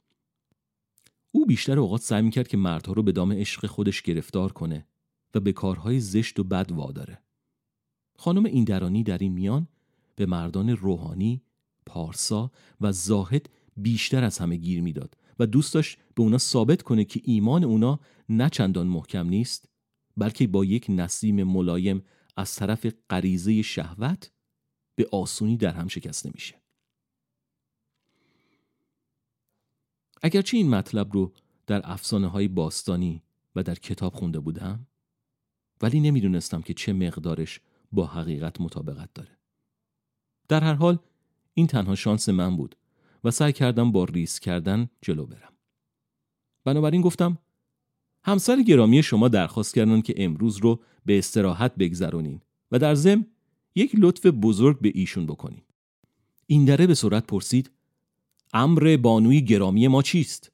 او 1.32 1.46
بیشتر 1.46 1.78
اوقات 1.78 2.00
سعی 2.00 2.30
کرد 2.30 2.48
که 2.48 2.56
مردها 2.56 2.92
رو 2.92 3.02
به 3.02 3.12
دام 3.12 3.32
عشق 3.32 3.66
خودش 3.66 4.02
گرفتار 4.02 4.52
کنه 4.52 4.86
و 5.34 5.40
به 5.40 5.52
کارهای 5.52 6.00
زشت 6.00 6.38
و 6.38 6.44
بد 6.44 6.72
واداره. 6.72 7.22
خانم 8.18 8.44
این 8.44 8.64
درانی 8.64 9.02
در 9.02 9.18
این 9.18 9.32
میان 9.32 9.68
به 10.16 10.26
مردان 10.26 10.70
روحانی، 10.70 11.42
پارسا 11.86 12.50
و 12.80 12.92
زاهد 12.92 13.48
بیشتر 13.76 14.24
از 14.24 14.38
همه 14.38 14.56
گیر 14.56 14.82
می‌داد 14.82 15.16
و 15.38 15.46
دوست 15.46 15.74
داشت 15.74 15.98
به 16.14 16.22
اونا 16.22 16.38
ثابت 16.38 16.82
کنه 16.82 17.04
که 17.04 17.20
ایمان 17.24 17.64
اونا 17.64 18.00
نه 18.28 18.48
چندان 18.50 18.86
محکم 18.86 19.28
نیست 19.28 19.68
بلکه 20.16 20.46
با 20.46 20.64
یک 20.64 20.86
نسیم 20.88 21.44
ملایم 21.44 22.02
از 22.36 22.54
طرف 22.54 22.86
غریزه 23.10 23.62
شهوت 23.62 24.30
به 24.94 25.08
آسونی 25.12 25.56
در 25.56 25.72
هم 25.72 25.88
شکست 25.88 26.26
نمیشه. 26.26 26.61
اگرچه 30.22 30.56
این 30.56 30.70
مطلب 30.70 31.12
رو 31.12 31.32
در 31.66 31.80
افسانه 31.84 32.26
های 32.26 32.48
باستانی 32.48 33.22
و 33.56 33.62
در 33.62 33.74
کتاب 33.74 34.14
خونده 34.14 34.40
بودم 34.40 34.86
ولی 35.80 36.00
نمی‌دونستم 36.00 36.62
که 36.62 36.74
چه 36.74 36.92
مقدارش 36.92 37.60
با 37.92 38.06
حقیقت 38.06 38.60
مطابقت 38.60 39.14
داره. 39.14 39.38
در 40.48 40.64
هر 40.64 40.74
حال 40.74 40.98
این 41.54 41.66
تنها 41.66 41.94
شانس 41.94 42.28
من 42.28 42.56
بود 42.56 42.76
و 43.24 43.30
سعی 43.30 43.52
کردم 43.52 43.92
با 43.92 44.04
ریس 44.04 44.40
کردن 44.40 44.90
جلو 45.00 45.26
برم. 45.26 45.52
بنابراین 46.64 47.00
گفتم 47.00 47.38
همسر 48.24 48.62
گرامی 48.62 49.02
شما 49.02 49.28
درخواست 49.28 49.74
کردن 49.74 50.00
که 50.00 50.14
امروز 50.16 50.56
رو 50.56 50.80
به 51.04 51.18
استراحت 51.18 51.74
بگذرونین 51.74 52.40
و 52.70 52.78
در 52.78 52.94
ضمن 52.94 53.26
یک 53.74 53.92
لطف 53.98 54.26
بزرگ 54.26 54.80
به 54.80 54.92
ایشون 54.94 55.26
بکنین. 55.26 55.62
این 56.46 56.64
دره 56.64 56.86
به 56.86 56.94
سرعت 56.94 57.26
پرسید 57.26 57.70
امر 58.52 58.96
بانوی 58.96 59.40
گرامی 59.40 59.88
ما 59.88 60.02
چیست؟ 60.02 60.52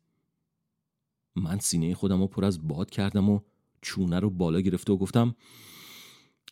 من 1.37 1.59
سینه 1.59 1.95
خودم 1.95 2.21
رو 2.21 2.27
پر 2.27 2.45
از 2.45 2.69
باد 2.69 2.91
کردم 2.91 3.31
و 3.31 3.41
چونه 3.83 4.21
رو 4.21 4.31
بالا 4.31 4.61
گرفته 4.61 4.93
و 4.93 4.97
گفتم 4.97 5.35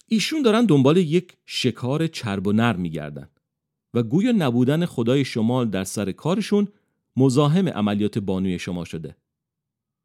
ایشون 0.08 0.42
دارن 0.42 0.64
دنبال 0.64 0.96
یک 0.96 1.36
شکار 1.46 2.06
چرب 2.06 2.46
و 2.46 2.52
نر 2.52 2.76
میگردن 2.76 3.28
و 3.94 4.02
گویا 4.02 4.32
نبودن 4.32 4.86
خدای 4.86 5.24
شمال 5.24 5.70
در 5.70 5.84
سر 5.84 6.12
کارشون 6.12 6.68
مزاحم 7.16 7.68
عملیات 7.68 8.18
بانوی 8.18 8.58
شما 8.58 8.84
شده. 8.84 9.16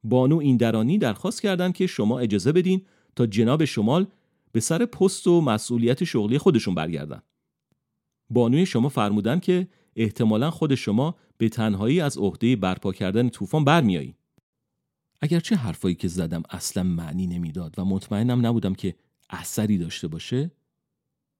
بانو 0.03 0.37
این 0.37 0.57
درانی 0.57 0.97
درخواست 0.97 1.41
کردند 1.41 1.73
که 1.73 1.87
شما 1.87 2.19
اجازه 2.19 2.51
بدین 2.51 2.85
تا 3.15 3.25
جناب 3.25 3.65
شمال 3.65 4.07
به 4.51 4.59
سر 4.59 4.85
پست 4.85 5.27
و 5.27 5.41
مسئولیت 5.41 6.03
شغلی 6.03 6.37
خودشون 6.37 6.75
برگردن. 6.75 7.21
بانوی 8.29 8.65
شما 8.65 8.89
فرمودن 8.89 9.39
که 9.39 9.67
احتمالا 9.95 10.51
خود 10.51 10.75
شما 10.75 11.15
به 11.41 11.49
تنهایی 11.49 12.01
از 12.01 12.17
عهده 12.17 12.55
برپا 12.55 12.91
کردن 12.91 13.29
طوفان 13.29 13.65
برمیایی. 13.65 14.15
اگرچه 15.21 15.55
حرفایی 15.55 15.95
که 15.95 16.07
زدم 16.07 16.43
اصلا 16.49 16.83
معنی 16.83 17.27
نمی‌داد 17.27 17.75
و 17.77 17.85
مطمئنم 17.85 18.45
نبودم 18.45 18.73
که 18.73 18.95
اثری 19.29 19.77
داشته 19.77 20.07
باشه 20.07 20.51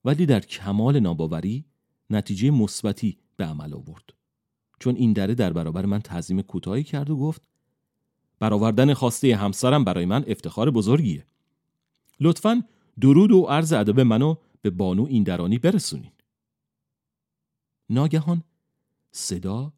ولی 0.05 0.25
در 0.25 0.39
کمال 0.39 0.99
ناباوری 0.99 1.65
نتیجه 2.09 2.51
مثبتی 2.51 3.17
به 3.37 3.45
عمل 3.45 3.73
آورد. 3.73 4.13
چون 4.79 4.95
این 4.95 5.13
دره 5.13 5.35
در 5.35 5.53
برابر 5.53 5.85
من 5.85 5.99
تعظیم 5.99 6.41
کوتاهی 6.41 6.83
کرد 6.83 7.09
و 7.09 7.17
گفت 7.17 7.41
برآوردن 8.39 8.93
خواسته 8.93 9.35
همسرم 9.35 9.83
برای 9.83 10.05
من 10.05 10.23
افتخار 10.27 10.71
بزرگیه. 10.71 11.25
لطفا 12.19 12.63
درود 13.01 13.31
و 13.31 13.41
عرض 13.41 13.73
ادب 13.73 13.99
منو 13.99 14.35
به 14.61 14.69
بانو 14.69 15.05
این 15.05 15.23
درانی 15.23 15.57
برسونین. 15.57 16.11
ناگهان 17.89 18.43
صدا 19.11 19.73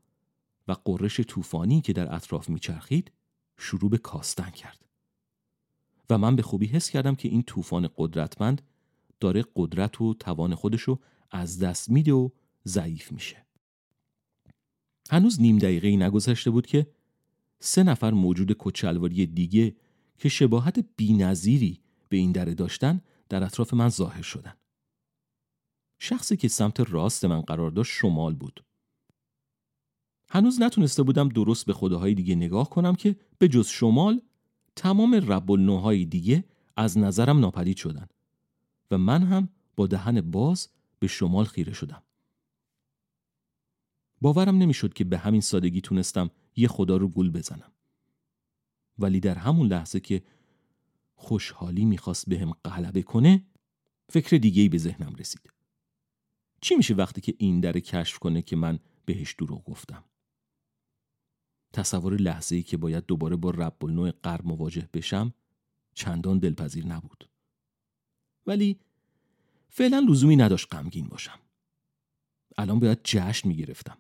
و 0.67 0.75
قررش 0.86 1.20
طوفانی 1.20 1.82
که 1.82 1.93
در 1.93 2.15
اطراف 2.15 2.50
میچرخید 2.50 3.12
شروع 3.58 3.89
به 3.89 3.98
کاستن 3.98 4.50
کرد. 4.50 4.86
و 6.10 6.17
من 6.17 6.36
به 6.36 6.41
خوبی 6.41 6.65
حس 6.65 6.89
کردم 6.89 7.15
که 7.15 7.29
این 7.29 7.43
طوفان 7.43 7.89
قدرتمند 7.98 8.62
داره 9.20 9.46
قدرت 9.55 10.01
و 10.01 10.13
توان 10.13 10.55
خودشو 10.55 11.00
از 11.32 11.60
دست 11.60 11.89
میده 11.89 12.13
و 12.13 12.29
ضعیف 12.65 13.12
میشه. 13.12 13.46
هنوز 15.10 15.41
نیم 15.41 15.58
دقیقه 15.58 15.88
ای 15.88 15.98
نگذشته 15.98 16.51
بود 16.51 16.65
که 16.65 16.88
سه 17.60 17.84
نفر 17.84 18.12
موجود 18.12 18.55
کچلواری 18.60 19.25
دیگه 19.25 19.75
که 20.17 20.29
شباهت 20.29 20.86
بینظیری 20.96 21.82
به 22.10 22.17
این 22.17 22.32
دره 22.32 22.53
داشتن 22.53 23.01
در 23.29 23.43
اطراف 23.43 23.74
من 23.74 23.89
ظاهر 23.89 24.22
شدن. 24.22 24.53
شخصی 26.00 26.38
که 26.38 26.48
سمت 26.48 26.79
راست 26.79 27.25
من 27.25 27.41
قرار 27.41 27.72
داشت 27.72 27.91
شمال 27.91 28.36
بود. 28.36 28.63
هنوز 30.33 30.61
نتونسته 30.61 31.03
بودم 31.03 31.29
درست 31.29 31.65
به 31.65 31.73
خداهای 31.73 32.13
دیگه 32.13 32.35
نگاه 32.35 32.69
کنم 32.69 32.95
که 32.95 33.15
به 33.37 33.47
جز 33.47 33.67
شمال 33.67 34.21
تمام 34.75 35.15
رب 35.15 35.51
النوهای 35.51 36.05
دیگه 36.05 36.43
از 36.77 36.97
نظرم 36.97 37.39
ناپدید 37.39 37.77
شدن 37.77 38.07
و 38.91 38.97
من 38.97 39.23
هم 39.23 39.49
با 39.75 39.87
دهن 39.87 40.21
باز 40.21 40.69
به 40.99 41.07
شمال 41.07 41.45
خیره 41.45 41.73
شدم. 41.73 42.03
باورم 44.21 44.57
نمی‌شد 44.57 44.93
که 44.93 45.03
به 45.03 45.17
همین 45.17 45.41
سادگی 45.41 45.81
تونستم 45.81 46.31
یه 46.55 46.67
خدا 46.67 46.97
رو 46.97 47.07
گول 47.07 47.31
بزنم. 47.31 47.71
ولی 48.99 49.19
در 49.19 49.35
همون 49.35 49.67
لحظه 49.67 49.99
که 49.99 50.23
خوشحالی 51.15 51.85
می‌خواست 51.85 52.29
به 52.29 52.39
هم 52.39 52.53
غلبه 52.65 53.01
کنه 53.01 53.45
فکر 54.09 54.37
دیگهی 54.37 54.69
به 54.69 54.77
ذهنم 54.77 55.15
رسید. 55.15 55.53
چی 56.61 56.75
میشه 56.75 56.93
وقتی 56.93 57.21
که 57.21 57.33
این 57.37 57.59
در 57.59 57.79
کشف 57.79 58.19
کنه 58.19 58.41
که 58.41 58.55
من 58.55 58.79
بهش 59.05 59.33
دروغ 59.33 59.63
گفتم 59.63 60.03
تصور 61.73 62.15
لحظه 62.15 62.55
ای 62.55 62.63
که 62.63 62.77
باید 62.77 63.05
دوباره 63.05 63.35
با 63.35 63.49
رب 63.49 63.85
نوع 63.85 64.11
غرب 64.11 64.45
مواجه 64.45 64.89
بشم 64.93 65.33
چندان 65.93 66.39
دلپذیر 66.39 66.85
نبود. 66.85 67.29
ولی 68.47 68.79
فعلا 69.69 70.05
لزومی 70.09 70.35
نداشت 70.35 70.73
غمگین 70.73 71.07
باشم. 71.07 71.39
الان 72.57 72.79
باید 72.79 72.99
جشن 73.03 73.47
می‌گرفتم. 73.47 73.97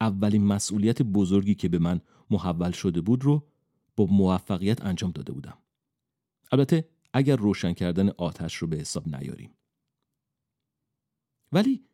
اولین 0.00 0.44
مسئولیت 0.44 1.02
بزرگی 1.02 1.54
که 1.54 1.68
به 1.68 1.78
من 1.78 2.00
محول 2.30 2.70
شده 2.70 3.00
بود 3.00 3.24
رو 3.24 3.46
با 3.96 4.06
موفقیت 4.06 4.84
انجام 4.84 5.10
داده 5.10 5.32
بودم. 5.32 5.58
البته 6.52 6.88
اگر 7.12 7.36
روشن 7.36 7.72
کردن 7.72 8.08
آتش 8.08 8.56
رو 8.56 8.66
به 8.66 8.76
حساب 8.76 9.16
نیاریم. 9.16 9.50
ولی 11.52 11.84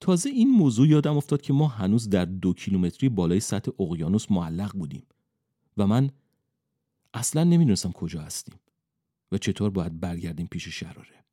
تازه 0.00 0.30
این 0.30 0.50
موضوع 0.50 0.88
یادم 0.88 1.16
افتاد 1.16 1.40
که 1.40 1.52
ما 1.52 1.68
هنوز 1.68 2.10
در 2.10 2.24
دو 2.24 2.52
کیلومتری 2.52 3.08
بالای 3.08 3.40
سطح 3.40 3.70
اقیانوس 3.80 4.30
معلق 4.30 4.72
بودیم 4.72 5.06
و 5.76 5.86
من 5.86 6.10
اصلا 7.14 7.44
نمی‌دونستم 7.44 7.92
کجا 7.92 8.22
هستیم 8.22 8.54
و 9.32 9.38
چطور 9.38 9.70
باید 9.70 10.00
برگردیم 10.00 10.46
پیش 10.46 10.68
شراره. 10.68 11.24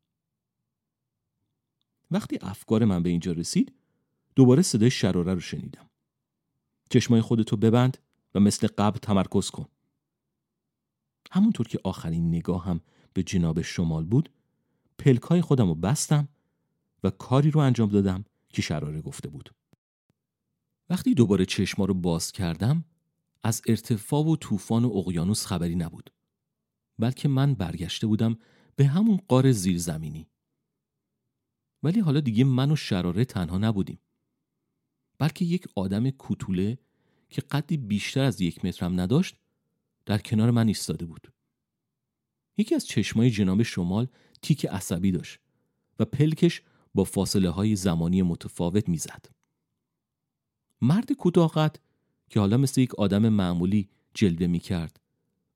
وقتی 2.12 2.38
افکار 2.42 2.86
من 2.86 3.04
به 3.04 3.10
اینجا 3.10 3.32
رسید 3.32 3.74
دوباره 4.36 4.62
صدای 4.62 4.92
شراره 4.92 5.34
رو 5.34 5.40
شنیدم. 5.40 5.90
چشمای 6.90 7.22
خودتو 7.22 7.58
ببند 7.58 7.98
و 8.36 8.40
مثل 8.40 8.68
قبل 8.78 9.00
تمرکز 9.00 9.50
کن. 9.50 9.66
همونطور 11.32 11.68
که 11.68 11.80
آخرین 11.84 12.28
نگاه 12.28 12.66
هم 12.66 12.82
به 13.14 13.24
جناب 13.24 13.62
شمال 13.62 14.04
بود 14.06 14.30
پلکای 14.98 15.42
خودم 15.42 15.68
رو 15.68 15.76
بستم 15.76 16.28
و 17.04 17.10
کاری 17.10 17.52
رو 17.52 17.60
انجام 17.60 17.90
دادم 17.90 18.26
که 18.56 18.62
شراره 18.62 19.02
گفته 19.02 19.30
بود. 19.30 19.56
وقتی 20.90 21.14
دوباره 21.14 21.46
چشما 21.46 21.86
رو 21.86 21.94
باز 21.94 22.32
کردم 22.32 22.86
از 23.44 23.62
ارتفاع 23.68 24.26
و 24.26 24.36
طوفان 24.36 24.86
و 24.86 24.92
اقیانوس 24.98 25.46
خبری 25.46 25.76
نبود 25.76 26.10
بلکه 27.00 27.28
من 27.28 27.54
برگشته 27.54 28.08
بودم 28.08 28.38
به 28.76 28.88
همون 28.88 29.20
قار 29.28 29.52
زیرزمینی. 29.52 30.28
ولی 31.84 32.00
حالا 32.00 32.20
دیگه 32.20 32.44
من 32.44 32.72
و 32.72 32.76
شراره 32.76 33.26
تنها 33.26 33.58
نبودیم. 33.58 34.00
بلکه 35.20 35.46
یک 35.46 35.68
آدم 35.76 36.10
کوتوله 36.10 36.78
که 37.30 37.42
قدی 37.42 37.78
بیشتر 37.78 38.24
از 38.24 38.42
یک 38.42 38.66
مترم 38.66 39.00
نداشت 39.00 39.36
در 40.06 40.18
کنار 40.18 40.52
من 40.52 40.68
ایستاده 40.68 41.06
بود. 41.06 41.34
یکی 42.58 42.76
از 42.76 42.88
چشمای 42.88 43.32
جناب 43.32 43.64
شمال 43.64 44.08
تیک 44.42 44.66
عصبی 44.66 45.12
داشت 45.12 45.40
و 46.00 46.06
پلکش 46.06 46.62
با 46.96 47.04
فاصله 47.04 47.50
های 47.50 47.76
زمانی 47.76 48.22
متفاوت 48.22 48.90
می‌زد. 48.90 49.26
مرد 50.82 51.12
کوتاهقد 51.12 51.80
که 52.30 52.40
حالا 52.40 52.58
مثل 52.58 52.82
یک 52.82 52.96
آدم 52.96 53.30
معمولی 53.30 53.90
جلوه 54.14 54.48
می 54.48 54.60
کرد 54.60 55.00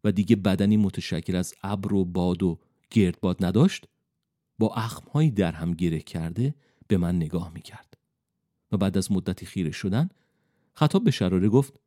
و 0.04 0.12
دیگه 0.12 0.36
بدنی 0.36 0.78
متشکل 0.78 1.36
از 1.36 1.54
ابر 1.64 1.94
و 1.94 2.06
باد 2.06 2.44
و 2.44 2.60
گردباد 2.90 3.46
نداشت 3.46 3.88
با 4.60 4.74
اخمهایی 4.74 5.32
در 5.32 5.52
هم 5.52 5.74
گره 5.74 6.00
کرده 6.00 6.56
به 6.88 6.98
من 6.98 7.16
نگاه 7.16 7.52
می 7.54 7.62
کرد 7.62 7.98
و 8.72 8.78
بعد 8.78 8.98
از 8.98 9.12
مدتی 9.12 9.46
خیره 9.46 9.72
شدن 9.72 10.10
خطاب 10.74 11.04
به 11.04 11.12
شراره 11.12 11.50
گفت 11.50 11.80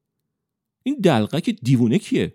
این 0.83 0.95
دلقک 1.03 1.51
دیوونه 1.51 1.99
کیه؟ 1.99 2.35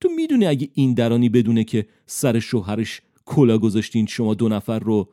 تو 0.00 0.08
می‌دونی 0.16 0.46
اگه 0.46 0.70
این 0.74 0.94
درانی 0.94 1.28
بدونه 1.28 1.64
که 1.64 1.88
سر 2.06 2.38
شوهرش 2.38 3.02
کلا 3.24 3.58
گذاشتین 3.58 4.06
شما 4.06 4.34
دو 4.34 4.48
نفر 4.48 4.78
رو 4.78 5.12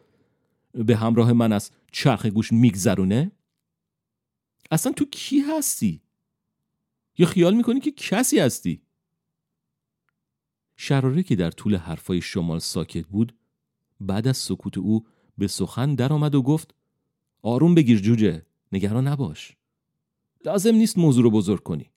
به 0.74 0.96
همراه 0.96 1.34
من 1.34 1.54
از 1.54 1.72
چرخ 1.92 2.26
گوش 2.26 2.52
میگذرونه؟ 2.52 3.32
اصلا 4.72 4.92
تو 4.92 5.06
کی 5.06 5.40
هستی؟ 5.40 6.02
یا 7.18 7.28
خیال 7.28 7.54
می‌کنی 7.54 7.80
که 7.80 7.92
کسی 7.92 8.40
هستی؟ 8.40 8.82
شراره 10.76 11.24
که 11.24 11.36
در 11.36 11.52
طول 11.52 11.76
حرفای 11.76 12.22
شمال 12.22 12.60
ساکت 12.60 13.08
بود 13.08 13.36
بعد 14.00 14.28
از 14.28 14.38
سکوت 14.38 14.78
او 14.78 15.08
به 15.38 15.48
سخن 15.48 15.96
درآمد 15.96 16.36
و 16.36 16.42
گفت 16.42 16.76
آروم 17.42 17.76
بگیر 17.76 18.00
جوجه 18.00 18.46
نگران 18.72 19.08
نباش 19.08 19.58
لازم 20.46 20.76
نیست 20.76 20.98
موضوع 20.98 21.24
رو 21.24 21.32
بزرگ 21.32 21.64
کنی 21.64 21.92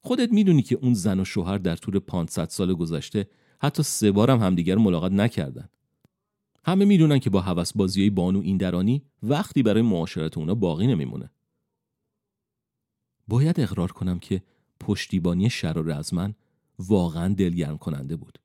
خودت 0.00 0.32
می‌دونی 0.32 0.62
که 0.62 0.78
اون 0.82 0.94
زن 0.94 1.20
و 1.20 1.24
شوهر 1.24 1.58
در 1.58 1.76
طول 1.76 1.98
500 1.98 2.48
سال 2.48 2.74
گذشته 2.74 3.28
حتی 3.60 3.82
سه 3.82 4.12
بارم 4.12 4.40
همدیگر 4.40 4.76
ملاقات 4.76 5.12
نکردن 5.12 5.68
همه 6.64 6.84
می‌دونن 6.84 7.18
که 7.18 7.30
با 7.30 7.40
حوس 7.40 7.72
بازی 7.72 8.10
بانو 8.10 8.40
این 8.40 8.56
درانی 8.56 9.02
وقتی 9.22 9.62
برای 9.62 9.82
معاشرت 9.82 10.38
اونا 10.38 10.54
باقی 10.54 10.86
نمیمونه. 10.86 11.30
باید 13.28 13.60
اقرار 13.60 13.92
کنم 13.92 14.18
که 14.18 14.42
پشتیبانی 14.80 15.50
شرار 15.50 15.90
از 15.90 16.14
من 16.14 16.34
واقعا 16.78 17.34
دلگرم 17.34 17.78
کننده 17.78 18.16
بود. 18.16 18.38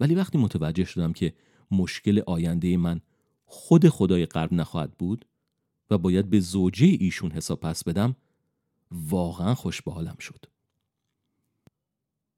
ولی 0.00 0.14
وقتی 0.14 0.38
متوجه 0.38 0.84
شدم 0.84 1.12
که 1.12 1.34
مشکل 1.70 2.22
آینده 2.26 2.76
من 2.76 3.00
خود 3.46 3.88
خدای 3.88 4.26
قرب 4.26 4.52
نخواهد 4.52 4.92
بود 4.98 5.26
و 5.90 5.98
باید 5.98 6.30
به 6.30 6.40
زوجه 6.40 6.86
ایشون 6.86 7.30
حساب 7.30 7.60
پس 7.60 7.84
بدم 7.84 8.16
واقعا 8.90 9.54
خوش 9.54 9.82
به 9.82 9.92
حالم 9.92 10.16
شد. 10.18 10.44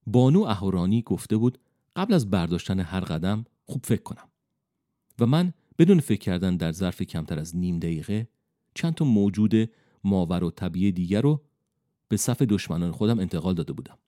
بانو 0.06 0.42
اهورانی 0.42 1.02
گفته 1.02 1.36
بود 1.36 1.58
قبل 1.96 2.14
از 2.14 2.30
برداشتن 2.30 2.80
هر 2.80 3.00
قدم 3.00 3.44
خوب 3.66 3.86
فکر 3.86 4.02
کنم. 4.02 4.28
و 5.18 5.26
من 5.26 5.52
بدون 5.78 6.00
فکر 6.00 6.20
کردن 6.20 6.56
در 6.56 6.72
ظرف 6.72 7.02
کمتر 7.02 7.38
از 7.38 7.56
نیم 7.56 7.78
دقیقه 7.78 8.28
چند 8.74 8.94
تا 8.94 9.04
موجود 9.04 9.70
ماور 10.04 10.44
و 10.44 10.50
طبیعی 10.50 10.92
دیگر 10.92 11.20
رو 11.20 11.44
به 12.08 12.16
صف 12.16 12.42
دشمنان 12.42 12.92
خودم 12.92 13.18
انتقال 13.18 13.54
داده 13.54 13.72
بودم. 13.72 13.98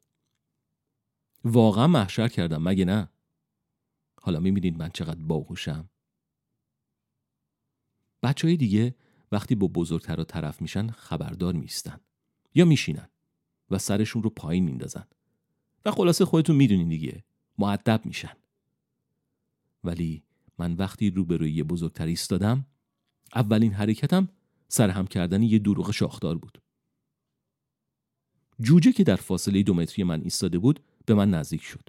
واقعا 1.44 1.86
محشر 1.86 2.28
کردم 2.28 2.62
مگه 2.62 2.84
نه؟ 2.84 3.08
حالا 4.20 4.40
می‌بینید 4.40 4.78
من 4.78 4.88
چقدر 4.88 5.20
باهوشم. 5.20 5.88
بچه 8.22 8.48
های 8.48 8.56
دیگه 8.56 8.94
وقتی 9.32 9.54
با 9.54 9.66
بزرگتر 9.66 10.24
طرف 10.24 10.62
میشن 10.62 10.90
خبردار 10.90 11.54
میستن 11.54 12.00
یا 12.54 12.64
میشینن 12.64 13.08
و 13.70 13.78
سرشون 13.78 14.22
رو 14.22 14.30
پایین 14.30 14.64
میندازن. 14.64 15.06
و 15.84 15.90
خلاصه 15.90 16.24
خودتون 16.24 16.56
می‌دونین 16.56 16.88
دیگه 16.88 17.24
معدب 17.58 18.06
میشن. 18.06 18.36
ولی 19.84 20.24
من 20.60 20.74
وقتی 20.74 21.10
روبروی 21.10 21.52
یه 21.52 21.64
بزرگتر 21.64 22.06
ایستادم 22.06 22.66
اولین 23.34 23.72
حرکتم 23.72 24.28
سرهم 24.68 25.06
کردن 25.06 25.42
یه 25.42 25.58
دروغ 25.58 25.90
شاخدار 25.90 26.38
بود. 26.38 26.62
جوجه 28.60 28.92
که 28.92 29.04
در 29.04 29.16
فاصله 29.16 29.62
دو 29.62 29.74
متری 29.74 30.04
من 30.04 30.20
ایستاده 30.22 30.58
بود 30.58 30.80
به 31.06 31.14
من 31.14 31.30
نزدیک 31.30 31.62
شد. 31.62 31.88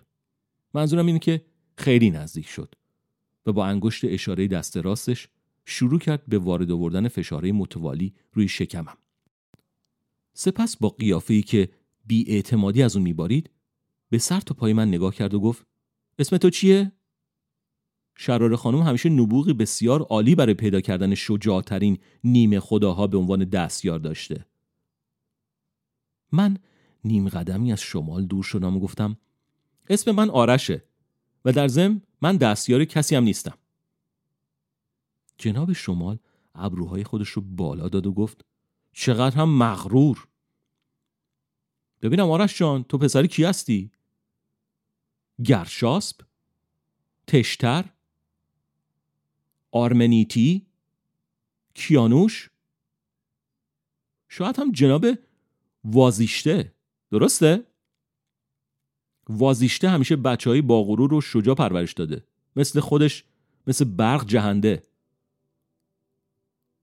منظورم 0.74 1.06
اینه 1.06 1.20
که 1.20 1.46
خیلی 1.78 2.10
نزدیک 2.10 2.48
شد 2.48 2.76
و 3.46 3.52
با 3.52 3.66
انگشت 3.66 4.06
اشاره 4.06 4.48
دست 4.48 4.78
راستش 4.78 5.28
شروع 5.66 6.00
کرد 6.00 6.26
به 6.28 6.38
وارد 6.38 6.72
آوردن 6.72 7.08
فشاره 7.08 7.52
متوالی 7.52 8.14
روی 8.34 8.48
شکمم. 8.48 8.98
سپس 10.34 10.78
با 10.78 10.90
قیافه 10.90 11.42
که 11.42 11.70
بی 12.06 12.44
از 12.84 12.96
اون 12.96 13.04
میبارید 13.04 13.50
به 14.10 14.18
سر 14.18 14.40
تا 14.40 14.54
پای 14.54 14.74
من 14.74 14.88
نگاه 14.88 15.16
کرد 15.16 15.34
و 15.34 15.40
گفت 15.40 15.66
اسم 16.20 16.38
تو 16.38 16.50
چیه؟ 16.50 16.92
شرار 18.22 18.56
خانم 18.56 18.82
همیشه 18.82 19.10
نبوغی 19.10 19.54
بسیار 19.54 20.02
عالی 20.02 20.36
برای 20.36 20.54
پیدا 20.54 20.82
کردن 20.82 21.16
شجاعترین 21.16 21.98
نیمه 22.24 22.60
خداها 22.60 23.08
به 23.08 23.18
عنوان 23.18 23.44
دستیار 23.44 24.00
داشته. 24.00 24.46
من 26.32 26.58
نیم 27.04 27.30
قدمی 27.30 27.72
از 27.72 27.82
شمال 27.82 28.26
دور 28.26 28.44
شدم 28.44 28.78
و 28.78 28.80
گفتم 28.80 29.18
اسم 29.90 30.12
من 30.12 30.30
آرشه 30.30 30.84
و 31.46 31.52
در 31.52 31.68
ضمن 31.68 32.02
من 32.22 32.38
دستیار 32.38 32.86
کسی 32.86 33.16
هم 33.16 33.24
نیستم. 33.24 33.58
جناب 35.38 35.74
شمال 35.74 36.20
ابروهای 36.56 37.04
خودش 37.04 37.30
رو 37.30 37.42
بالا 37.42 37.90
داد 37.90 38.08
و 38.08 38.14
گفت 38.14 38.46
چقدر 38.94 39.36
هم 39.36 39.50
مغرور 39.50 40.28
ببینم 42.02 42.30
آرش 42.30 42.58
جان 42.58 42.84
تو 42.84 42.98
پسری 42.98 43.28
کی 43.28 43.44
هستی؟ 43.44 43.92
گرشاسب؟ 45.44 46.18
تشتر؟ 47.28 47.86
آرمنیتی؟ 49.72 50.66
کیانوش؟ 51.74 52.50
شاید 54.30 54.60
هم 54.60 54.72
جناب 54.72 55.06
وازیشته 55.84 56.74
درسته؟ 57.12 57.64
وازیشته 59.30 59.90
همیشه 59.90 60.16
بچه 60.16 60.50
های 60.50 60.62
باغرور 60.62 61.10
رو 61.10 61.22
شجا 61.22 61.56
پرورش 61.56 61.94
داده 61.94 62.24
مثل 62.56 62.80
خودش 62.80 63.24
مثل 63.68 63.86
برق 63.86 64.26
جهنده 64.26 64.84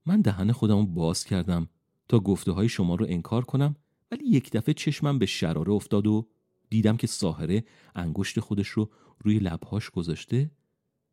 من 0.07 0.20
دهن 0.20 0.53
خودم 0.53 0.87
باز 0.87 1.24
کردم 1.24 1.68
تا 2.09 2.20
گفته 2.20 2.53
های 2.53 2.68
شما 2.68 2.94
رو 2.94 3.07
انکار 3.09 3.44
کنم 3.44 3.77
ولی 4.11 4.24
یک 4.29 4.51
دفعه 4.53 4.74
چشمم 4.74 5.18
به 5.18 5.27
شراره 5.27 5.72
افتاد 5.72 6.07
و 6.07 6.29
دیدم 6.70 6.96
که 6.96 7.07
ساهره 7.07 7.64
انگشت 7.94 8.40
خودش 8.40 8.68
رو 8.68 8.90
روی 9.18 9.38
لبهاش 9.38 9.90
گذاشته 9.90 10.51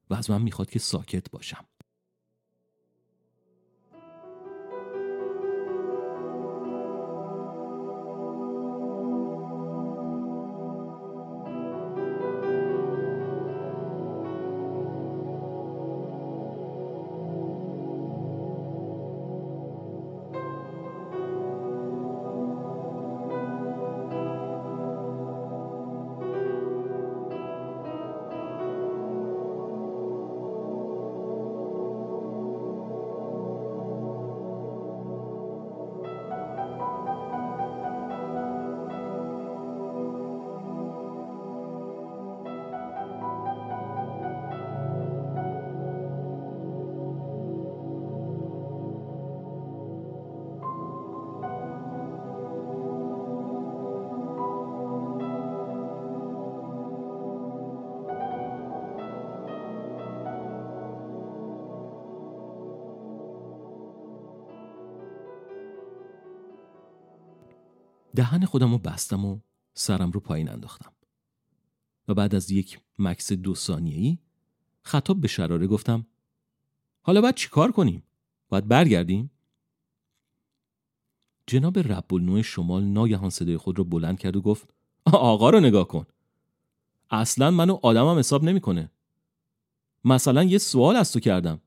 و 0.09 0.13
از 0.13 0.29
من 0.29 0.41
می‌خواد 0.41 0.69
که 0.69 0.79
ساکت 0.79 1.29
باشم. 1.31 1.65
دهن 68.15 68.45
خودم 68.45 68.71
رو 68.71 68.77
بستم 68.77 69.25
و 69.25 69.39
سرم 69.73 70.11
رو 70.11 70.19
پایین 70.19 70.49
انداختم. 70.49 70.91
و 72.07 72.13
بعد 72.13 72.35
از 72.35 72.51
یک 72.51 72.79
مکس 72.99 73.31
دو 73.31 73.55
ثانیه‌ای 73.55 74.17
خطاب 74.81 75.21
به 75.21 75.27
شراره 75.27 75.67
گفتم 75.67 76.05
حالا 77.01 77.21
باید 77.21 77.35
چی 77.35 77.49
کار 77.49 77.71
کنیم؟ 77.71 78.03
باید 78.49 78.67
برگردیم؟ 78.67 79.31
جناب 81.47 81.79
رب 81.79 82.41
شمال 82.41 82.83
ناگهان 82.83 83.29
صدای 83.29 83.57
خود 83.57 83.77
را 83.77 83.83
بلند 83.83 84.19
کرد 84.19 84.35
و 84.35 84.41
گفت 84.41 84.73
آقا 85.05 85.49
رو 85.49 85.59
نگاه 85.59 85.87
کن. 85.87 86.05
اصلا 87.09 87.51
منو 87.51 87.79
آدمم 87.81 88.19
حساب 88.19 88.43
نمی‌کنه. 88.43 88.91
مثلا 90.03 90.43
یه 90.43 90.57
سوال 90.57 90.95
از 90.95 91.13
تو 91.13 91.19
کردم. 91.19 91.61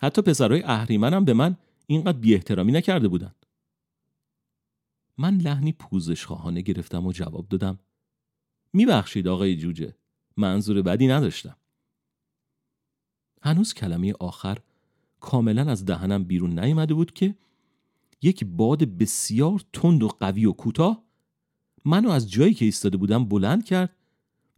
حتی 0.00 0.22
پسرای 0.22 0.62
اهریمنم 0.62 1.24
به 1.24 1.32
من 1.34 1.56
اینقدر 1.86 2.18
بی 2.18 2.34
احترامی 2.34 2.72
نکرده 2.72 3.08
بودن. 3.08 3.34
من 5.18 5.36
لحنی 5.36 5.72
پوزش 5.72 6.24
خواهانه 6.24 6.60
گرفتم 6.60 7.06
و 7.06 7.12
جواب 7.12 7.48
دادم. 7.48 7.78
میبخشید 8.72 9.28
آقای 9.28 9.56
جوجه 9.56 9.94
منظور 10.36 10.82
بدی 10.82 11.06
نداشتم. 11.06 11.56
هنوز 13.42 13.74
کلمه 13.74 14.12
آخر 14.20 14.58
کاملا 15.20 15.70
از 15.70 15.84
دهنم 15.84 16.24
بیرون 16.24 16.58
نیامده 16.58 16.94
بود 16.94 17.12
که 17.12 17.34
یک 18.22 18.44
باد 18.44 18.84
بسیار 18.84 19.64
تند 19.72 20.02
و 20.02 20.08
قوی 20.08 20.44
و 20.44 20.52
کوتاه 20.52 21.04
منو 21.84 22.10
از 22.10 22.30
جایی 22.30 22.54
که 22.54 22.64
ایستاده 22.64 22.96
بودم 22.96 23.24
بلند 23.24 23.64
کرد 23.64 23.96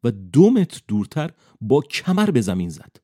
و 0.05 0.11
دو 0.11 0.51
متر 0.51 0.83
دورتر 0.89 1.31
با 1.61 1.81
کمر 1.81 2.31
به 2.31 2.41
زمین 2.41 2.69
زد. 2.69 2.97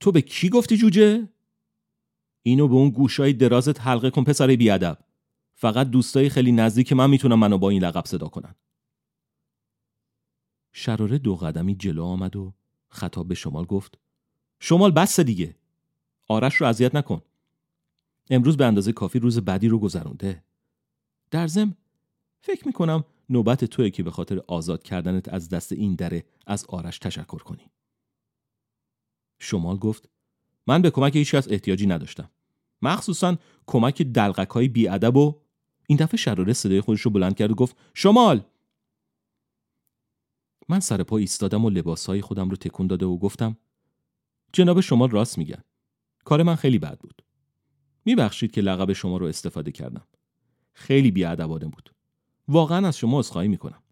تو 0.00 0.12
به 0.12 0.22
کی 0.22 0.48
گفتی 0.48 0.76
جوجه؟ 0.76 1.28
اینو 2.46 2.68
به 2.68 2.74
اون 2.74 2.90
گوشای 2.90 3.32
درازت 3.32 3.80
حلقه 3.80 4.10
کن 4.10 4.24
پسر 4.24 4.56
بیادب. 4.56 4.98
فقط 5.54 5.90
دوستای 5.90 6.28
خیلی 6.28 6.52
نزدیک 6.52 6.92
من 6.92 7.10
می‌تونم 7.10 7.38
منو 7.38 7.58
با 7.58 7.70
این 7.70 7.84
لقب 7.84 8.04
صدا 8.04 8.28
کنن. 8.28 8.54
شراره 10.72 11.18
دو 11.18 11.36
قدمی 11.36 11.74
جلو 11.74 12.04
آمد 12.04 12.36
و 12.36 12.54
خطاب 12.88 13.28
به 13.28 13.34
شمال 13.34 13.64
گفت 13.64 13.98
شمال 14.60 14.90
بس 14.90 15.20
دیگه. 15.20 15.56
آرش 16.28 16.54
رو 16.54 16.66
اذیت 16.66 16.94
نکن. 16.94 17.22
امروز 18.30 18.56
به 18.56 18.66
اندازه 18.66 18.92
کافی 18.92 19.18
روز 19.18 19.38
بعدی 19.38 19.68
رو 19.68 19.78
گذرونده. 19.78 20.44
در 21.30 21.46
ضمن 21.46 21.74
فکر 22.40 22.66
می‌کنم 22.66 23.04
نوبت 23.28 23.64
توی 23.64 23.90
که 23.90 24.02
به 24.02 24.10
خاطر 24.10 24.42
آزاد 24.46 24.82
کردنت 24.82 25.28
از 25.28 25.48
دست 25.48 25.72
این 25.72 25.94
دره 25.94 26.24
از 26.46 26.66
آرش 26.68 26.98
تشکر 26.98 27.38
کنی. 27.38 27.70
شمال 29.38 29.76
گفت 29.76 30.08
من 30.66 30.82
به 30.82 30.90
کمک 30.90 31.16
هیچ 31.16 31.34
از 31.34 31.52
احتیاجی 31.52 31.86
نداشتم. 31.86 32.30
مخصوصا 32.82 33.36
کمک 33.66 34.02
دلغک 34.02 34.50
های 34.50 34.68
بیادب 34.68 35.16
و 35.16 35.40
این 35.86 35.98
دفعه 35.98 36.16
شراره 36.16 36.52
صدای 36.52 36.80
خودش 36.80 37.00
رو 37.00 37.10
بلند 37.10 37.36
کرد 37.36 37.50
و 37.50 37.54
گفت 37.54 37.76
شمال! 37.94 38.40
من 40.68 40.80
سر 40.80 41.02
پا 41.02 41.16
ایستادم 41.16 41.64
و 41.64 41.70
لباسهای 41.70 42.20
خودم 42.20 42.50
رو 42.50 42.56
تکون 42.56 42.86
داده 42.86 43.06
و 43.06 43.18
گفتم 43.18 43.56
جناب 44.52 44.80
شمال 44.80 45.10
راست 45.10 45.38
میگن. 45.38 45.62
کار 46.24 46.42
من 46.42 46.54
خیلی 46.54 46.78
بد 46.78 46.98
بود. 46.98 47.22
میبخشید 48.04 48.50
که 48.50 48.60
لقب 48.60 48.92
شما 48.92 49.16
رو 49.16 49.26
استفاده 49.26 49.72
کردم. 49.72 50.06
خیلی 50.72 51.10
بیادبانه 51.10 51.66
بود. 51.66 51.94
واقعا 52.48 52.88
از 52.88 52.96
شما 52.98 53.18
عذرخواهی 53.18 53.48
می‌کنم. 53.48 53.82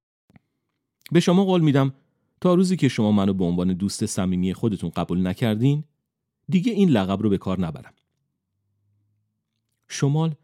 به 1.12 1.20
شما 1.20 1.44
قول 1.44 1.60
میدم 1.60 1.94
تا 2.40 2.54
روزی 2.54 2.76
که 2.76 2.88
شما 2.88 3.12
منو 3.12 3.32
به 3.32 3.44
عنوان 3.44 3.72
دوست 3.72 4.06
صمیمی 4.06 4.54
خودتون 4.54 4.90
قبول 4.90 5.26
نکردین 5.26 5.84
دیگه 6.48 6.72
این 6.72 6.88
لقب 6.88 7.22
رو 7.22 7.28
به 7.28 7.38
کار 7.38 7.60
نبرم. 7.60 7.94
شمال 9.94 10.34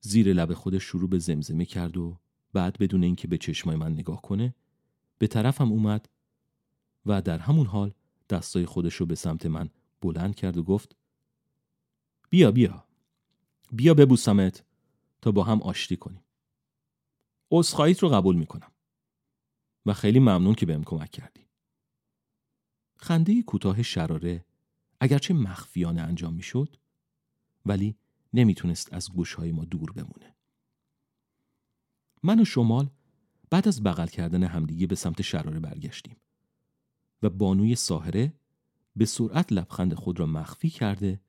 زیر 0.00 0.32
لب 0.32 0.54
خودش 0.54 0.82
شروع 0.82 1.08
به 1.08 1.18
زمزمه 1.18 1.64
کرد 1.64 1.96
و 1.96 2.18
بعد 2.52 2.78
بدون 2.78 3.04
اینکه 3.04 3.28
به 3.28 3.38
چشمای 3.38 3.76
من 3.76 3.92
نگاه 3.92 4.22
کنه 4.22 4.54
به 5.18 5.26
طرفم 5.26 5.72
اومد 5.72 6.08
و 7.06 7.22
در 7.22 7.38
همون 7.38 7.66
حال 7.66 7.92
دستای 8.30 8.66
خودش 8.66 8.94
رو 8.94 9.06
به 9.06 9.14
سمت 9.14 9.46
من 9.46 9.70
بلند 10.00 10.34
کرد 10.34 10.56
و 10.56 10.62
گفت 10.62 10.96
بیا 12.30 12.50
بیا 12.50 12.84
بیا 13.72 13.94
ببوسمت 13.94 14.64
تا 15.22 15.32
با 15.32 15.44
هم 15.44 15.62
آشتی 15.62 15.96
کنیم. 15.96 16.24
عذرخواهیت 17.50 17.98
رو 17.98 18.08
قبول 18.08 18.36
می‌کنم. 18.36 18.72
و 19.86 19.92
خیلی 19.92 20.18
ممنون 20.18 20.54
که 20.54 20.66
بهم 20.66 20.84
کمک 20.84 21.10
کردی. 21.10 21.46
خنده 22.96 23.42
کوتاه 23.42 23.82
شراره 23.82 24.44
اگرچه 25.00 25.34
مخفیانه 25.34 26.02
انجام 26.02 26.34
می‌شد 26.34 26.76
ولی 27.66 27.96
نمی‌تونست 28.32 28.92
از 28.92 29.12
گوشهای 29.12 29.52
ما 29.52 29.64
دور 29.64 29.92
بمونه. 29.92 30.34
من 32.22 32.40
و 32.40 32.44
شمال 32.44 32.90
بعد 33.50 33.68
از 33.68 33.82
بغل 33.82 34.06
کردن 34.06 34.44
همدیگه 34.44 34.86
به 34.86 34.94
سمت 34.94 35.22
شراره 35.22 35.60
برگشتیم 35.60 36.16
و 37.22 37.30
بانوی 37.30 37.74
ساهره 37.74 38.32
به 38.96 39.04
سرعت 39.04 39.52
لبخند 39.52 39.94
خود 39.94 40.20
را 40.20 40.26
مخفی 40.26 40.70
کرده 40.70 41.20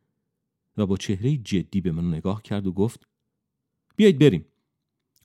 و 0.78 0.86
با 0.86 0.98
چهره 0.98 1.38
جدی 1.38 1.82
به 1.82 1.92
من 1.92 2.08
نگاه 2.08 2.42
کرد 2.42 2.68
و 2.68 2.72
گفت 2.72 3.08
بیایید 3.96 4.20
بریم. 4.20 4.46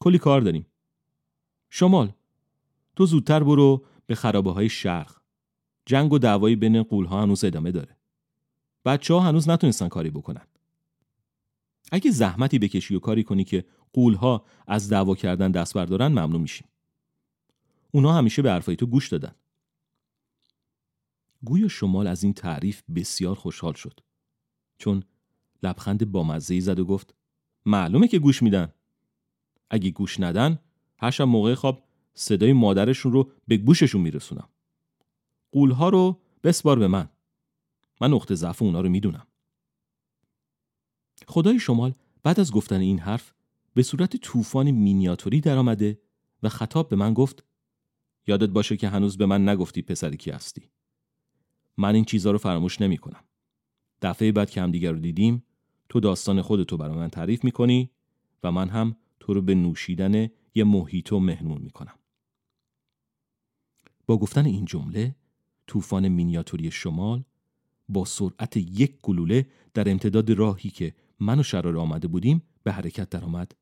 کلی 0.01 0.19
کار 0.19 0.41
داریم. 0.41 0.67
شمال 1.71 2.13
تو 2.97 3.07
زودتر 3.07 3.45
برو 3.45 3.85
به 4.07 4.15
خرابه 4.15 4.53
های 4.53 4.69
شرق. 4.69 5.21
جنگ 5.87 6.13
و 6.13 6.19
دعوایی 6.19 6.57
بین 6.57 6.83
قول 6.83 7.07
ها 7.07 7.23
هنوز 7.23 7.45
ادامه 7.45 7.71
داره. 7.71 7.97
بچه 8.85 9.15
ها 9.15 9.21
هنوز 9.21 9.49
نتونستن 9.49 9.89
کاری 9.89 10.11
بکنن. 10.11 10.47
اگه 11.93 12.11
زحمتی 12.11 12.59
بکشی 12.59 12.95
و 12.95 12.99
کاری 12.99 13.25
کنی 13.25 13.45
که 13.45 13.65
قول 13.93 14.15
ها 14.15 14.45
از 14.67 14.89
دعوا 14.89 15.15
کردن 15.15 15.51
دست 15.51 15.75
بردارن 15.75 16.09
ممنون 16.09 16.41
میشیم. 16.41 16.69
اونا 17.91 18.13
همیشه 18.13 18.43
به 18.43 18.51
حرفای 18.51 18.77
تو 18.77 18.87
گوش 18.87 19.09
دادن. 19.09 19.35
گویا 21.45 21.69
شمال 21.69 22.07
از 22.07 22.25
این 22.25 22.33
تعریف 22.33 22.83
بسیار 22.95 23.35
خوشحال 23.35 23.73
شد. 23.73 24.01
چون 24.79 25.03
لبخند 25.63 26.13
بامزه 26.13 26.61
زد 26.61 26.79
و 26.79 26.85
گفت 26.85 27.15
معلومه 27.67 28.09
که 28.09 28.19
گوش 28.19 28.43
میدن. 28.43 28.73
اگه 29.71 29.91
گوش 29.91 30.21
ندن 30.21 30.59
هرشم 30.99 31.25
موقع 31.25 31.55
خواب 31.55 31.85
صدای 32.15 32.53
مادرشون 32.53 33.13
رو 33.13 33.33
به 33.49 33.57
گوششون 33.57 34.01
میرسونم. 34.01 34.49
قولها 35.53 35.89
رو 35.89 36.21
بسپار 36.43 36.79
به 36.79 36.89
من. 36.89 37.09
من 38.01 38.11
نقطه 38.11 38.35
ضعف 38.35 38.63
اونا 38.63 38.81
رو 38.81 38.89
می‌دونم. 38.89 39.27
خدای 41.29 41.61
شمال 41.61 41.95
بعد 42.23 42.41
از 42.41 42.53
گفتن 42.53 42.81
این 42.81 42.99
حرف 42.99 43.33
به 43.75 43.83
صورت 43.83 44.17
طوفان 44.17 44.71
مینیاتوری 44.71 45.41
درآمده 45.41 46.01
و 46.43 46.49
خطاب 46.49 46.89
به 46.89 46.97
من 46.97 47.15
گفت 47.15 47.45
یادت 48.27 48.49
باشه 48.49 48.77
که 48.77 48.89
هنوز 48.89 49.17
به 49.17 49.27
من 49.27 49.49
نگفتی 49.49 49.83
پسری 49.83 50.17
کی 50.17 50.31
هستی 50.31 50.71
من 51.77 51.95
این 51.95 52.05
چیزها 52.05 52.33
رو 52.33 52.39
فراموش 52.39 52.81
نمی 52.81 52.99
کنم. 52.99 53.25
دفعه 54.03 54.33
بعد 54.33 54.51
که 54.51 54.63
همدیگر 54.63 54.93
رو 54.93 54.99
دیدیم 54.99 55.45
تو 55.89 56.01
داستان 56.01 56.43
خودتو 56.43 56.77
برای 56.77 56.97
من 56.97 57.09
تعریف 57.09 57.45
می‌کنی 57.45 57.91
و 58.43 58.53
من 58.53 58.69
هم 58.69 58.97
تو 59.21 59.35
رو 59.35 59.43
به 59.43 59.55
نوشیدن 59.55 60.29
یه 60.55 60.65
محیطو 60.65 61.21
مهمون 61.21 61.63
می‌کنم. 61.63 61.95
با 64.07 64.19
گفتن 64.19 64.47
این 64.47 64.65
جمله 64.65 65.17
طوفان 65.67 66.09
مینیاتوری 66.09 66.71
شمال 66.71 67.25
با 67.89 68.05
سرعت 68.05 68.57
یک 68.57 69.01
گلوله 69.03 69.47
در 69.75 69.91
امتداد 69.91 70.31
راهی 70.31 70.71
که 70.71 70.95
من 71.21 71.39
و 71.39 71.43
شرار 71.43 71.79
آمده 71.79 72.09
بودیم 72.09 72.43
به 72.63 72.73
حرکت 72.73 73.11
درآمد 73.11 73.53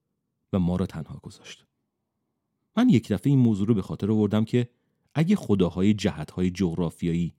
و 0.52 0.58
ما 0.58 0.76
را 0.76 0.86
تنها 0.86 1.18
گذاشت. 1.22 1.66
من 2.76 2.88
یک 2.88 3.12
دفعه 3.12 3.30
این 3.30 3.38
موضوع 3.38 3.66
رو 3.66 3.74
به 3.74 3.82
خاطر 3.82 4.10
آوردم 4.10 4.44
که 4.44 4.68
اگه 5.14 5.36
خداهای 5.36 5.94
جهتهای 5.94 6.50
جغرافیایی 6.50 7.34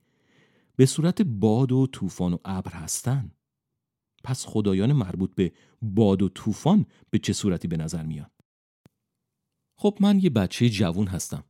به 0.76 0.86
صورت 0.86 1.22
باد 1.22 1.72
و 1.72 1.86
طوفان 1.86 2.32
و 2.32 2.38
ابر 2.44 2.72
هستن 2.72 3.30
پس 4.24 4.46
خدایان 4.46 4.92
مربوط 4.92 5.34
به 5.34 5.52
باد 5.82 6.22
و 6.22 6.28
طوفان 6.28 6.86
به 7.10 7.18
چه 7.18 7.32
صورتی 7.32 7.68
به 7.68 7.76
نظر 7.76 8.02
میان؟ 8.02 8.30
خب 9.76 9.98
من 10.00 10.18
یه 10.18 10.30
بچه 10.30 10.68
جوون 10.68 11.06
هستم. 11.06 11.44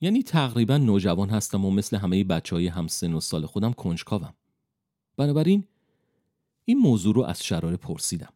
یعنی 0.00 0.22
تقریبا 0.22 0.76
نوجوان 0.76 1.30
هستم 1.30 1.64
و 1.64 1.70
مثل 1.70 1.96
همه 1.96 2.24
بچه 2.24 2.56
های 2.56 2.66
همسن 2.66 3.14
و 3.14 3.20
سال 3.20 3.46
خودم 3.46 3.72
کنجکاوم. 3.72 4.34
بنابراین 5.16 5.64
این 6.68 6.78
موضوع 6.78 7.14
رو 7.14 7.22
از 7.22 7.44
شراره 7.44 7.76
پرسیدم. 7.76 8.32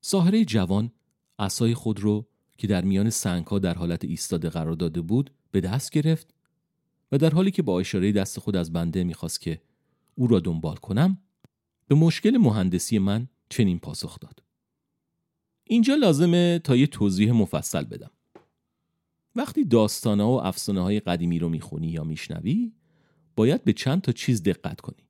ساهره 0.00 0.44
جوان 0.44 0.92
اسای 1.38 1.74
خود 1.74 2.00
رو 2.00 2.28
که 2.58 2.66
در 2.66 2.84
میان 2.84 3.10
سنگها 3.10 3.58
در 3.58 3.74
حالت 3.74 4.04
ایستاده 4.04 4.48
قرار 4.48 4.72
داده 4.72 5.00
بود 5.00 5.30
به 5.50 5.60
دست 5.60 5.90
گرفت 5.90 6.34
و 7.12 7.18
در 7.18 7.30
حالی 7.30 7.50
که 7.50 7.62
با 7.62 7.80
اشاره 7.80 8.12
دست 8.12 8.40
خود 8.40 8.56
از 8.56 8.72
بنده 8.72 9.04
می‌خواست 9.04 9.40
که 9.40 9.62
او 10.14 10.26
را 10.26 10.40
دنبال 10.40 10.76
کنم 10.76 11.18
به 11.88 11.94
مشکل 11.94 12.36
مهندسی 12.36 12.98
من 12.98 13.28
چنین 13.48 13.78
پاسخ 13.78 14.20
داد. 14.20 14.42
اینجا 15.64 15.94
لازمه 15.94 16.58
تا 16.58 16.76
یه 16.76 16.86
توضیح 16.86 17.32
مفصل 17.32 17.84
بدم. 17.84 18.10
وقتی 19.36 19.64
داستانه 19.64 20.24
و 20.24 20.40
افسانه 20.44 20.80
های 20.80 21.00
قدیمی 21.00 21.38
رو 21.38 21.48
می‌خونی 21.48 21.88
یا 21.88 22.04
میشنوی 22.04 22.72
باید 23.36 23.64
به 23.64 23.72
چند 23.72 24.02
تا 24.02 24.12
چیز 24.12 24.42
دقت 24.42 24.80
کنی. 24.80 25.05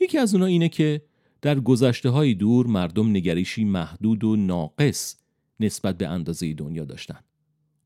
یکی 0.00 0.18
از 0.18 0.34
اونها 0.34 0.48
اینه 0.48 0.68
که 0.68 1.02
در 1.42 1.60
گذشته 1.60 2.10
های 2.10 2.34
دور 2.34 2.66
مردم 2.66 3.10
نگریشی 3.10 3.64
محدود 3.64 4.24
و 4.24 4.36
ناقص 4.36 5.16
نسبت 5.60 5.98
به 5.98 6.08
اندازه 6.08 6.54
دنیا 6.54 6.84
داشتن. 6.84 7.20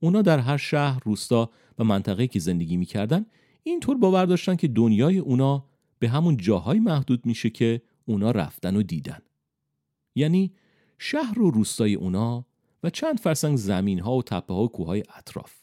اونا 0.00 0.22
در 0.22 0.38
هر 0.38 0.56
شهر، 0.56 1.02
روستا 1.04 1.50
و 1.78 1.84
منطقه 1.84 2.26
که 2.26 2.38
زندگی 2.38 2.76
می‌کردن 2.76 3.26
اینطور 3.62 3.96
باور 3.96 4.26
داشتن 4.26 4.56
که 4.56 4.68
دنیای 4.68 5.18
اونا 5.18 5.64
به 5.98 6.08
همون 6.08 6.36
جاهای 6.36 6.80
محدود 6.80 7.26
میشه 7.26 7.50
که 7.50 7.82
اونا 8.04 8.30
رفتن 8.30 8.76
و 8.76 8.82
دیدن. 8.82 9.18
یعنی 10.14 10.54
شهر 10.98 11.38
و 11.38 11.50
روستای 11.50 11.94
اونا 11.94 12.46
و 12.82 12.90
چند 12.90 13.20
فرسنگ 13.20 13.56
زمین 13.56 14.00
ها 14.00 14.16
و 14.16 14.22
تپه 14.22 14.54
ها 14.54 14.62
و 14.62 14.68
کوههای 14.68 15.02
اطراف. 15.16 15.62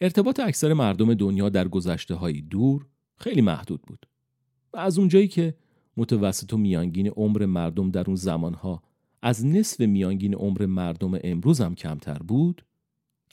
ارتباط 0.00 0.40
اکثر 0.40 0.72
مردم 0.72 1.14
دنیا 1.14 1.48
در 1.48 1.68
گذشته 1.68 2.14
های 2.14 2.40
دور 2.40 2.86
خیلی 3.16 3.40
محدود 3.40 3.82
بود. 3.82 4.06
و 4.72 4.78
از 4.78 4.98
اونجایی 4.98 5.28
که 5.28 5.54
متوسط 5.96 6.52
و 6.52 6.56
میانگین 6.56 7.08
عمر 7.08 7.46
مردم 7.46 7.90
در 7.90 8.04
اون 8.06 8.16
زمانها 8.16 8.82
از 9.22 9.46
نصف 9.46 9.80
میانگین 9.80 10.34
عمر 10.34 10.66
مردم 10.66 11.18
امروز 11.24 11.60
هم 11.60 11.74
کمتر 11.74 12.18
بود 12.18 12.64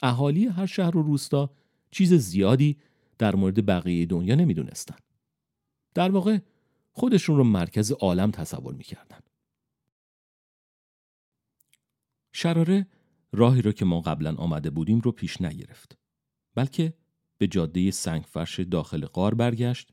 اهالی 0.02 0.46
هر 0.46 0.66
شهر 0.66 0.96
و 0.96 1.02
روستا 1.02 1.50
چیز 1.90 2.14
زیادی 2.14 2.76
در 3.18 3.34
مورد 3.34 3.66
بقیه 3.66 4.06
دنیا 4.06 4.34
نمی‌دونستن. 4.34 4.96
در 5.94 6.10
واقع 6.10 6.38
خودشون 6.92 7.36
رو 7.36 7.44
مرکز 7.44 7.92
عالم 7.92 8.30
تصور 8.30 8.74
می‌کردن. 8.74 9.18
شراره 12.32 12.86
راهی 13.32 13.62
را 13.62 13.72
که 13.72 13.84
ما 13.84 14.00
قبلا 14.00 14.34
آمده 14.34 14.70
بودیم 14.70 15.00
رو 15.00 15.12
پیش 15.12 15.40
نگرفت 15.42 15.98
بلکه 16.54 16.94
به 17.38 17.46
جاده 17.46 17.90
سنگفرش 17.90 18.60
داخل 18.60 19.06
قار 19.06 19.34
برگشت 19.34 19.92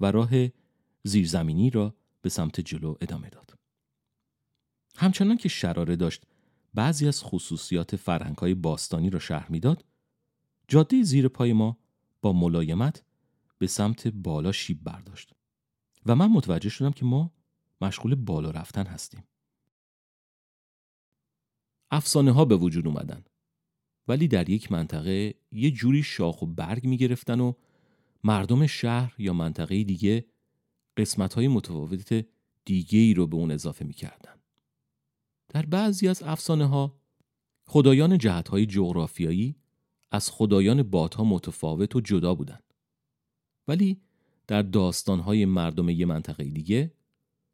و 0.00 0.10
راه 0.10 0.30
زیرزمینی 1.02 1.70
را 1.70 1.94
به 2.22 2.28
سمت 2.28 2.60
جلو 2.60 2.94
ادامه 3.00 3.28
داد. 3.28 3.58
همچنان 4.96 5.36
که 5.36 5.48
شراره 5.48 5.96
داشت 5.96 6.22
بعضی 6.74 7.08
از 7.08 7.22
خصوصیات 7.22 7.96
فرهنگ 7.96 8.36
های 8.36 8.54
باستانی 8.54 9.10
را 9.10 9.18
شرح 9.18 9.52
می‌داد، 9.52 9.84
جاده 10.68 11.02
زیر 11.02 11.28
پای 11.28 11.52
ما 11.52 11.78
با 12.22 12.32
ملایمت 12.32 13.04
به 13.58 13.66
سمت 13.66 14.08
بالا 14.08 14.52
شیب 14.52 14.84
برداشت 14.84 15.32
و 16.06 16.14
من 16.14 16.26
متوجه 16.26 16.68
شدم 16.68 16.90
که 16.90 17.04
ما 17.04 17.32
مشغول 17.80 18.14
بالا 18.14 18.50
رفتن 18.50 18.86
هستیم. 18.86 19.24
افسانه 21.90 22.32
ها 22.32 22.44
به 22.44 22.56
وجود 22.56 22.86
اومدن 22.86 23.24
ولی 24.08 24.28
در 24.28 24.50
یک 24.50 24.72
منطقه 24.72 25.34
یه 25.52 25.70
جوری 25.70 26.02
شاخ 26.02 26.42
و 26.42 26.46
برگ 26.46 26.86
می 26.86 26.96
گرفتن 26.96 27.40
و 27.40 27.52
مردم 28.24 28.66
شهر 28.66 29.14
یا 29.18 29.32
منطقه 29.32 29.84
دیگه 29.84 30.26
قسمت 30.96 31.34
های 31.34 31.48
متفاوت 31.48 32.26
دیگه 32.64 32.98
ای 32.98 33.14
رو 33.14 33.26
به 33.26 33.36
اون 33.36 33.50
اضافه 33.50 33.84
می 33.84 33.94
کردن. 33.94 34.34
در 35.48 35.66
بعضی 35.66 36.08
از 36.08 36.22
افسانه 36.22 36.66
ها 36.66 37.00
خدایان 37.66 38.18
جهت 38.18 38.48
های 38.48 38.66
جغرافیایی 38.66 39.56
از 40.10 40.30
خدایان 40.30 40.82
بادها 40.82 41.24
متفاوت 41.24 41.96
و 41.96 42.00
جدا 42.00 42.34
بودند. 42.34 42.74
ولی 43.68 44.00
در 44.46 44.62
داستان 44.62 45.20
های 45.20 45.44
مردم 45.44 45.88
یه 45.88 46.06
منطقه 46.06 46.44
دیگه 46.44 46.94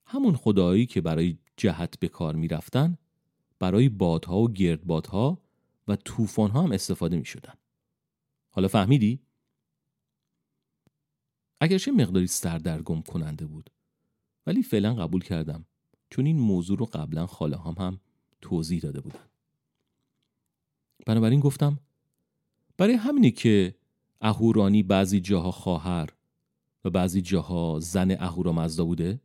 همون 0.06 0.36
خدایی 0.36 0.86
که 0.86 1.00
برای 1.00 1.38
جهت 1.56 1.98
به 1.98 2.08
کار 2.08 2.34
می 2.34 2.48
رفتن 2.48 2.98
برای 3.58 3.88
بادها 3.88 4.38
و 4.38 4.52
گردبادها 4.52 5.42
و 5.88 5.96
طوفان 5.96 6.50
هم 6.50 6.72
استفاده 6.72 7.16
می 7.16 7.24
شدن. 7.24 7.54
حالا 8.50 8.68
فهمیدی؟ 8.68 9.25
اگرچه 11.66 11.92
مقداری 11.92 12.26
سردرگم 12.26 13.02
کننده 13.02 13.46
بود. 13.46 13.70
ولی 14.46 14.62
فعلا 14.62 14.94
قبول 14.94 15.22
کردم. 15.22 15.64
چون 16.10 16.26
این 16.26 16.38
موضوع 16.38 16.78
رو 16.78 16.86
قبلا 16.86 17.26
خاله 17.26 17.56
هم 17.56 17.74
هم 17.78 18.00
توضیح 18.40 18.80
داده 18.80 19.00
بودن. 19.00 19.28
بنابراین 21.06 21.40
گفتم 21.40 21.80
برای 22.76 22.94
همینه 22.94 23.30
که 23.30 23.74
اهورانی 24.20 24.82
بعضی 24.82 25.20
جاها 25.20 25.50
خواهر 25.50 26.08
و 26.84 26.90
بعضی 26.90 27.22
جاها 27.22 27.80
زن 27.80 28.10
اهورامزدا 28.10 28.84
بوده؟ 28.84 29.20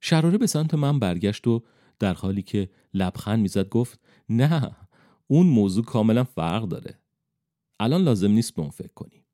شراره 0.00 0.38
به 0.38 0.46
سمت 0.46 0.74
من 0.74 0.98
برگشت 0.98 1.46
و 1.46 1.62
در 1.98 2.14
حالی 2.14 2.42
که 2.42 2.70
لبخند 2.94 3.38
می‌زد 3.38 3.68
گفت 3.68 4.00
نه 4.28 4.76
اون 5.26 5.46
موضوع 5.46 5.84
کاملا 5.84 6.24
فرق 6.24 6.62
داره. 6.64 6.98
الان 7.80 8.02
لازم 8.02 8.30
نیست 8.30 8.54
به 8.54 8.62
اون 8.62 8.70
فکر 8.70 8.92
کنی. 8.94 9.25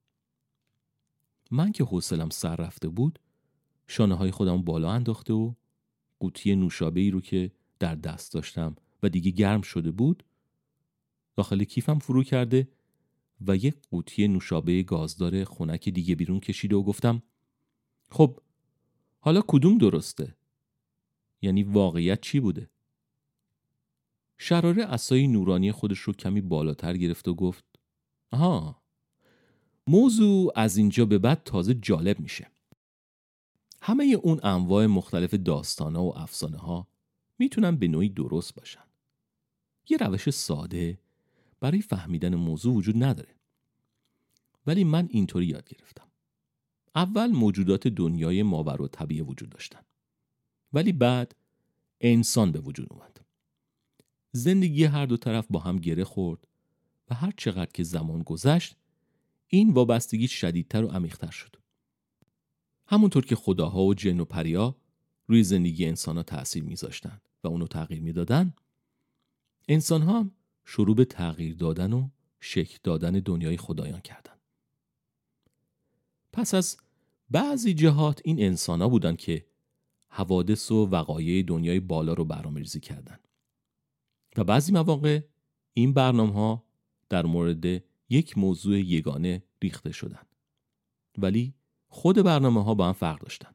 من 1.53 1.73
که 1.73 1.85
حوصلم 1.85 2.31
سر 2.31 2.57
رفته 2.57 2.89
بود 2.89 3.19
شانه 3.87 4.15
های 4.15 4.31
خودم 4.31 4.63
بالا 4.63 4.91
انداخته 4.91 5.33
و 5.33 5.55
قوطی 6.21 6.57
نوشابه 6.57 7.01
ای 7.01 7.11
رو 7.11 7.21
که 7.21 7.53
در 7.79 7.95
دست 7.95 8.33
داشتم 8.33 8.77
و 9.03 9.09
دیگه 9.09 9.31
گرم 9.31 9.63
شده 9.63 9.91
بود 9.91 10.25
داخل 11.37 11.65
کیفم 11.65 11.99
فرو 11.99 12.23
کرده 12.23 12.69
و 13.47 13.57
یک 13.57 13.77
قوطی 13.91 14.29
نوشابه 14.29 14.83
گازدار 14.83 15.45
خونک 15.45 15.89
دیگه 15.89 16.15
بیرون 16.15 16.41
کشیده 16.41 16.77
و 16.77 16.83
گفتم 16.83 17.23
خب 18.11 18.41
حالا 19.21 19.43
کدوم 19.47 19.79
درسته؟ 19.79 20.37
یعنی 21.43 21.63
واقعیت 21.63 22.21
چی 22.21 22.41
بوده؟ 22.41 22.71
شراره 24.39 24.85
اسای 24.85 25.27
نورانی 25.27 25.73
خودش 25.73 25.99
رو 25.99 26.13
کمی 26.13 26.41
بالاتر 26.41 26.97
گرفت 26.97 27.29
و 27.29 27.35
گفت 27.35 27.65
آها 28.31 28.82
موضوع 29.87 30.53
از 30.57 30.77
اینجا 30.77 31.05
به 31.05 31.19
بعد 31.19 31.43
تازه 31.45 31.75
جالب 31.75 32.21
میشه. 32.21 32.51
همه 33.83 34.05
اون 34.05 34.41
انواع 34.43 34.87
مختلف 34.87 35.35
داستانه 35.35 35.99
و 35.99 36.13
افسانه 36.17 36.59
ها 36.59 36.87
می‌تونن 37.39 37.77
به 37.77 37.89
نوعی 37.89 38.09
درست 38.09 38.55
باشن. 38.55 38.85
یه 39.89 39.97
روش 39.97 40.31
ساده 40.31 40.99
برای 41.61 41.83
فهمیدن 41.83 42.35
موضوع 42.35 42.75
وجود 42.75 43.05
نداره. 43.05 43.35
ولی 44.67 44.85
من 44.85 45.09
اینطوری 45.11 45.47
یاد 45.47 45.69
گرفتم. 45.69 46.07
اول 46.95 47.27
موجودات 47.27 47.89
دنیای 47.89 48.43
ماور 48.43 48.83
و 48.83 48.89
طبیعه 48.89 49.23
وجود 49.23 49.51
داشتن. 49.51 49.81
ولی 50.73 50.93
بعد 50.93 51.35
انسان 52.01 52.53
به 52.53 52.61
وجود 52.61 52.87
اومد. 52.91 53.21
زندگی 54.33 54.85
هر 54.85 55.07
دو 55.07 55.17
طرف 55.17 55.47
با 55.51 55.59
هم 55.61 55.77
گره 55.77 56.05
خورد 56.05 56.49
و 57.11 57.15
هر 57.15 57.33
چقدر 57.37 57.71
که 57.75 57.83
زمان 57.83 58.23
گذشت 58.23 58.77
این 59.55 59.73
وابستگی 59.73 60.29
شدیدتر 60.29 60.85
و 60.85 60.89
عمیقتر 60.89 61.31
شد. 61.31 61.57
همونطور 62.87 63.25
که 63.25 63.37
خداها 63.37 63.85
و 63.85 63.95
جن 63.95 64.21
و 64.21 64.25
پریا 64.25 64.77
روی 65.27 65.45
زندگی 65.45 65.87
انسان 65.87 66.17
ها 66.17 66.23
تأثیر 66.23 66.65
میذاشتن 66.65 67.21
و 67.45 67.49
اونو 67.49 67.67
تغییر 67.67 68.03
می‌دادن 68.03 68.55
انسان 69.69 70.03
ها 70.03 70.21
هم 70.21 70.31
شروع 70.65 70.97
به 70.97 71.05
تغییر 71.05 71.55
دادن 71.55 71.93
و 71.93 72.09
شکل 72.41 72.79
دادن 72.83 73.13
دنیای 73.13 73.57
خدایان 73.57 74.01
کردند. 74.01 74.41
پس 76.33 76.55
از 76.55 76.77
بعضی 77.31 77.75
جهات 77.75 78.21
این 78.25 78.43
انسان 78.43 78.83
ها 78.83 78.89
بودن 78.89 79.17
که 79.17 79.47
حوادث 80.09 80.71
و 80.71 80.87
وقایع 80.87 81.43
دنیای 81.43 81.81
بالا 81.81 82.13
رو 82.13 82.25
برنامه‌ریزی 82.25 82.81
کردند. 82.81 83.29
و 84.37 84.45
بعضی 84.45 84.73
مواقع 84.73 85.21
این 85.75 85.93
برنامه 85.93 86.33
ها 86.33 86.65
در 87.09 87.27
مورد 87.27 87.92
یک 88.13 88.39
موضوع 88.39 88.79
یگانه 88.79 89.43
ریخته 89.63 89.93
شدن. 89.93 90.27
ولی 91.19 91.55
خود 91.89 92.17
برنامه 92.17 92.65
ها 92.65 92.75
با 92.75 92.87
هم 92.87 92.93
فرق 92.93 93.21
داشتن. 93.21 93.55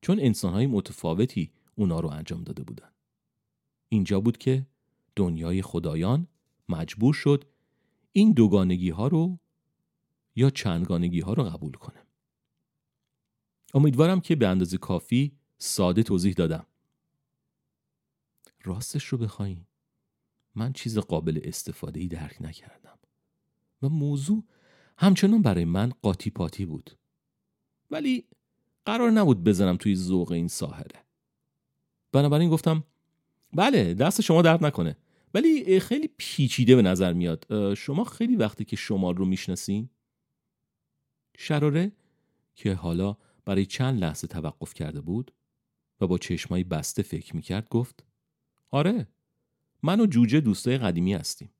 چون 0.00 0.20
انسان 0.20 0.52
های 0.52 0.66
متفاوتی 0.66 1.52
اونا 1.74 2.00
رو 2.00 2.08
انجام 2.08 2.44
داده 2.44 2.62
بودن. 2.62 2.90
اینجا 3.88 4.20
بود 4.20 4.38
که 4.38 4.66
دنیای 5.16 5.62
خدایان 5.62 6.28
مجبور 6.68 7.14
شد 7.14 7.44
این 8.12 8.32
دوگانگی 8.32 8.90
ها 8.90 9.08
رو 9.08 9.38
یا 10.36 10.50
چندگانگی 10.50 11.20
ها 11.20 11.32
رو 11.32 11.44
قبول 11.44 11.72
کنه. 11.72 12.06
امیدوارم 13.74 14.20
که 14.20 14.36
به 14.36 14.48
اندازه 14.48 14.78
کافی 14.78 15.38
ساده 15.58 16.02
توضیح 16.02 16.32
دادم. 16.32 16.66
راستش 18.64 19.04
رو 19.04 19.18
بخواین. 19.18 19.66
من 20.54 20.72
چیز 20.72 20.98
قابل 20.98 21.40
استفاده 21.44 22.00
ای 22.00 22.08
درک 22.08 22.36
نکردم. 22.40 22.98
و 23.82 23.88
موضوع 23.88 24.44
همچنان 24.98 25.42
برای 25.42 25.64
من 25.64 25.92
قاطی 26.02 26.30
پاتی 26.30 26.66
بود. 26.66 26.90
ولی 27.90 28.24
قرار 28.84 29.10
نبود 29.10 29.44
بزنم 29.44 29.76
توی 29.76 29.96
ذوق 29.96 30.32
این 30.32 30.48
ساحره. 30.48 31.04
بنابراین 32.12 32.50
گفتم 32.50 32.84
بله 33.52 33.94
دست 33.94 34.20
شما 34.20 34.42
درد 34.42 34.64
نکنه. 34.64 34.96
ولی 35.34 35.80
خیلی 35.80 36.10
پیچیده 36.16 36.76
به 36.76 36.82
نظر 36.82 37.12
میاد. 37.12 37.74
شما 37.74 38.04
خیلی 38.04 38.36
وقتی 38.36 38.64
که 38.64 38.76
شمال 38.76 39.16
رو 39.16 39.24
می‌شناسین؟ 39.24 39.90
شراره 41.36 41.92
که 42.54 42.74
حالا 42.74 43.16
برای 43.44 43.66
چند 43.66 43.98
لحظه 44.00 44.26
توقف 44.26 44.74
کرده 44.74 45.00
بود 45.00 45.32
و 46.00 46.06
با 46.06 46.18
چشمایی 46.18 46.64
بسته 46.64 47.02
فکر 47.02 47.36
می‌کرد 47.36 47.68
گفت 47.68 48.04
آره 48.70 49.08
من 49.82 50.00
و 50.00 50.06
جوجه 50.06 50.40
دوستای 50.40 50.78
قدیمی 50.78 51.14
هستیم. 51.14 51.50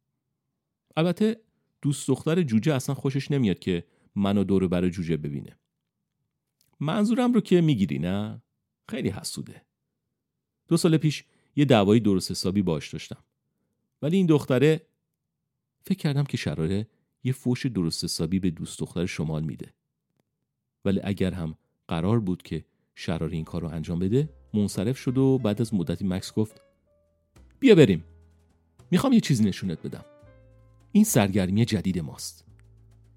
البته 0.97 1.41
دوست 1.87 2.09
دختر 2.09 2.43
جوجه 2.43 2.75
اصلا 2.75 2.95
خوشش 2.95 3.31
نمیاد 3.31 3.59
که 3.59 3.85
منو 4.15 4.45
دور 4.45 4.69
بر 4.69 4.89
جوجه 4.89 5.17
ببینه. 5.17 5.59
منظورم 6.81 7.33
رو 7.33 7.41
که 7.41 7.61
می‌گیری 7.61 7.99
نه؟ 7.99 8.43
خیلی 8.89 9.09
حسوده. 9.09 9.63
دو 10.69 10.77
سال 10.77 10.97
پیش 10.97 11.25
یه 11.57 11.65
دعوایی 11.65 12.01
درست 12.01 12.31
حسابی 12.31 12.63
باش 12.63 12.93
داشتم. 12.93 13.25
ولی 14.03 14.17
این 14.17 14.27
دختره 14.27 14.87
فکر 15.81 15.99
کردم 15.99 16.25
که 16.25 16.37
شراره 16.37 16.87
یه 17.25 17.33
فوش 17.33 17.67
درست 17.67 18.05
حسابی 18.05 18.39
به 18.39 18.51
دوست 18.51 18.79
دختر 18.79 19.07
شمال 19.07 19.43
میده. 19.45 19.75
ولی 20.85 21.01
اگر 21.05 21.33
هم 21.33 21.55
قرار 21.89 22.21
بود 22.21 22.43
که 22.43 22.65
شرار 22.95 23.31
این 23.31 23.45
کار 23.45 23.63
رو 23.63 23.69
انجام 23.69 23.99
بده 23.99 24.29
منصرف 24.55 24.99
شد 24.99 25.19
و 25.19 25.39
بعد 25.39 25.61
از 25.61 25.75
مدتی 25.75 26.05
مکس 26.07 26.33
گفت 26.33 26.61
بیا 27.61 27.75
بریم. 27.75 28.05
می‌خوام 28.91 29.13
یه 29.13 29.21
چیزی 29.21 29.45
نشونت 29.45 29.83
بدم. 29.83 30.05
این 30.97 31.05
سرگرمی 31.05 31.65
جدید 31.65 31.99
ماست 31.99 32.45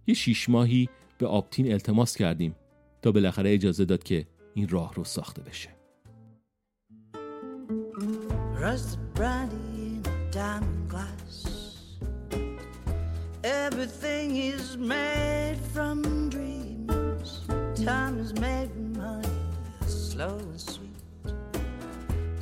یه 0.08 0.14
شیش 0.14 0.50
ماهی 0.50 0.90
به 1.18 1.28
آپتین 1.28 1.72
التماس 1.72 2.16
کردیم 2.16 2.56
تا 3.02 3.12
بالاخره 3.12 3.54
اجازه 3.54 3.86
داد 3.86 4.04
که 4.04 4.28
این 4.54 4.68
راه 4.68 4.94
رو 4.94 5.04
ساخته 5.04 5.42
بشه. 5.42 5.70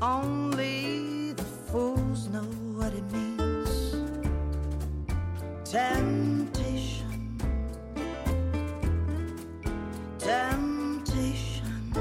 Only 0.02 1.34
the 1.40 1.48
fools 1.68 2.22
know 2.34 2.50
what 2.78 2.94
it 3.00 3.08
means. 3.14 3.37
Temptation. 5.70 7.38
Temptation. 10.18 11.94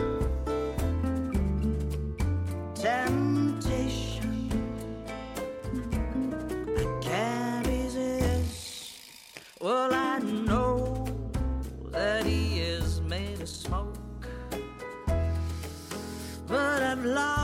Temptation. 2.76 4.50
I 6.78 6.98
can't 7.02 7.66
resist. 7.66 9.00
Well, 9.60 9.92
I 9.92 10.20
know 10.20 11.04
that 11.90 12.24
he 12.24 12.60
is 12.60 13.00
made 13.00 13.40
of 13.40 13.48
smoke, 13.48 14.28
but 16.46 16.82
I've 16.84 17.04
lost 17.04 17.35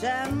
Jam 0.00 0.37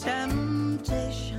Temptation. 0.00 1.29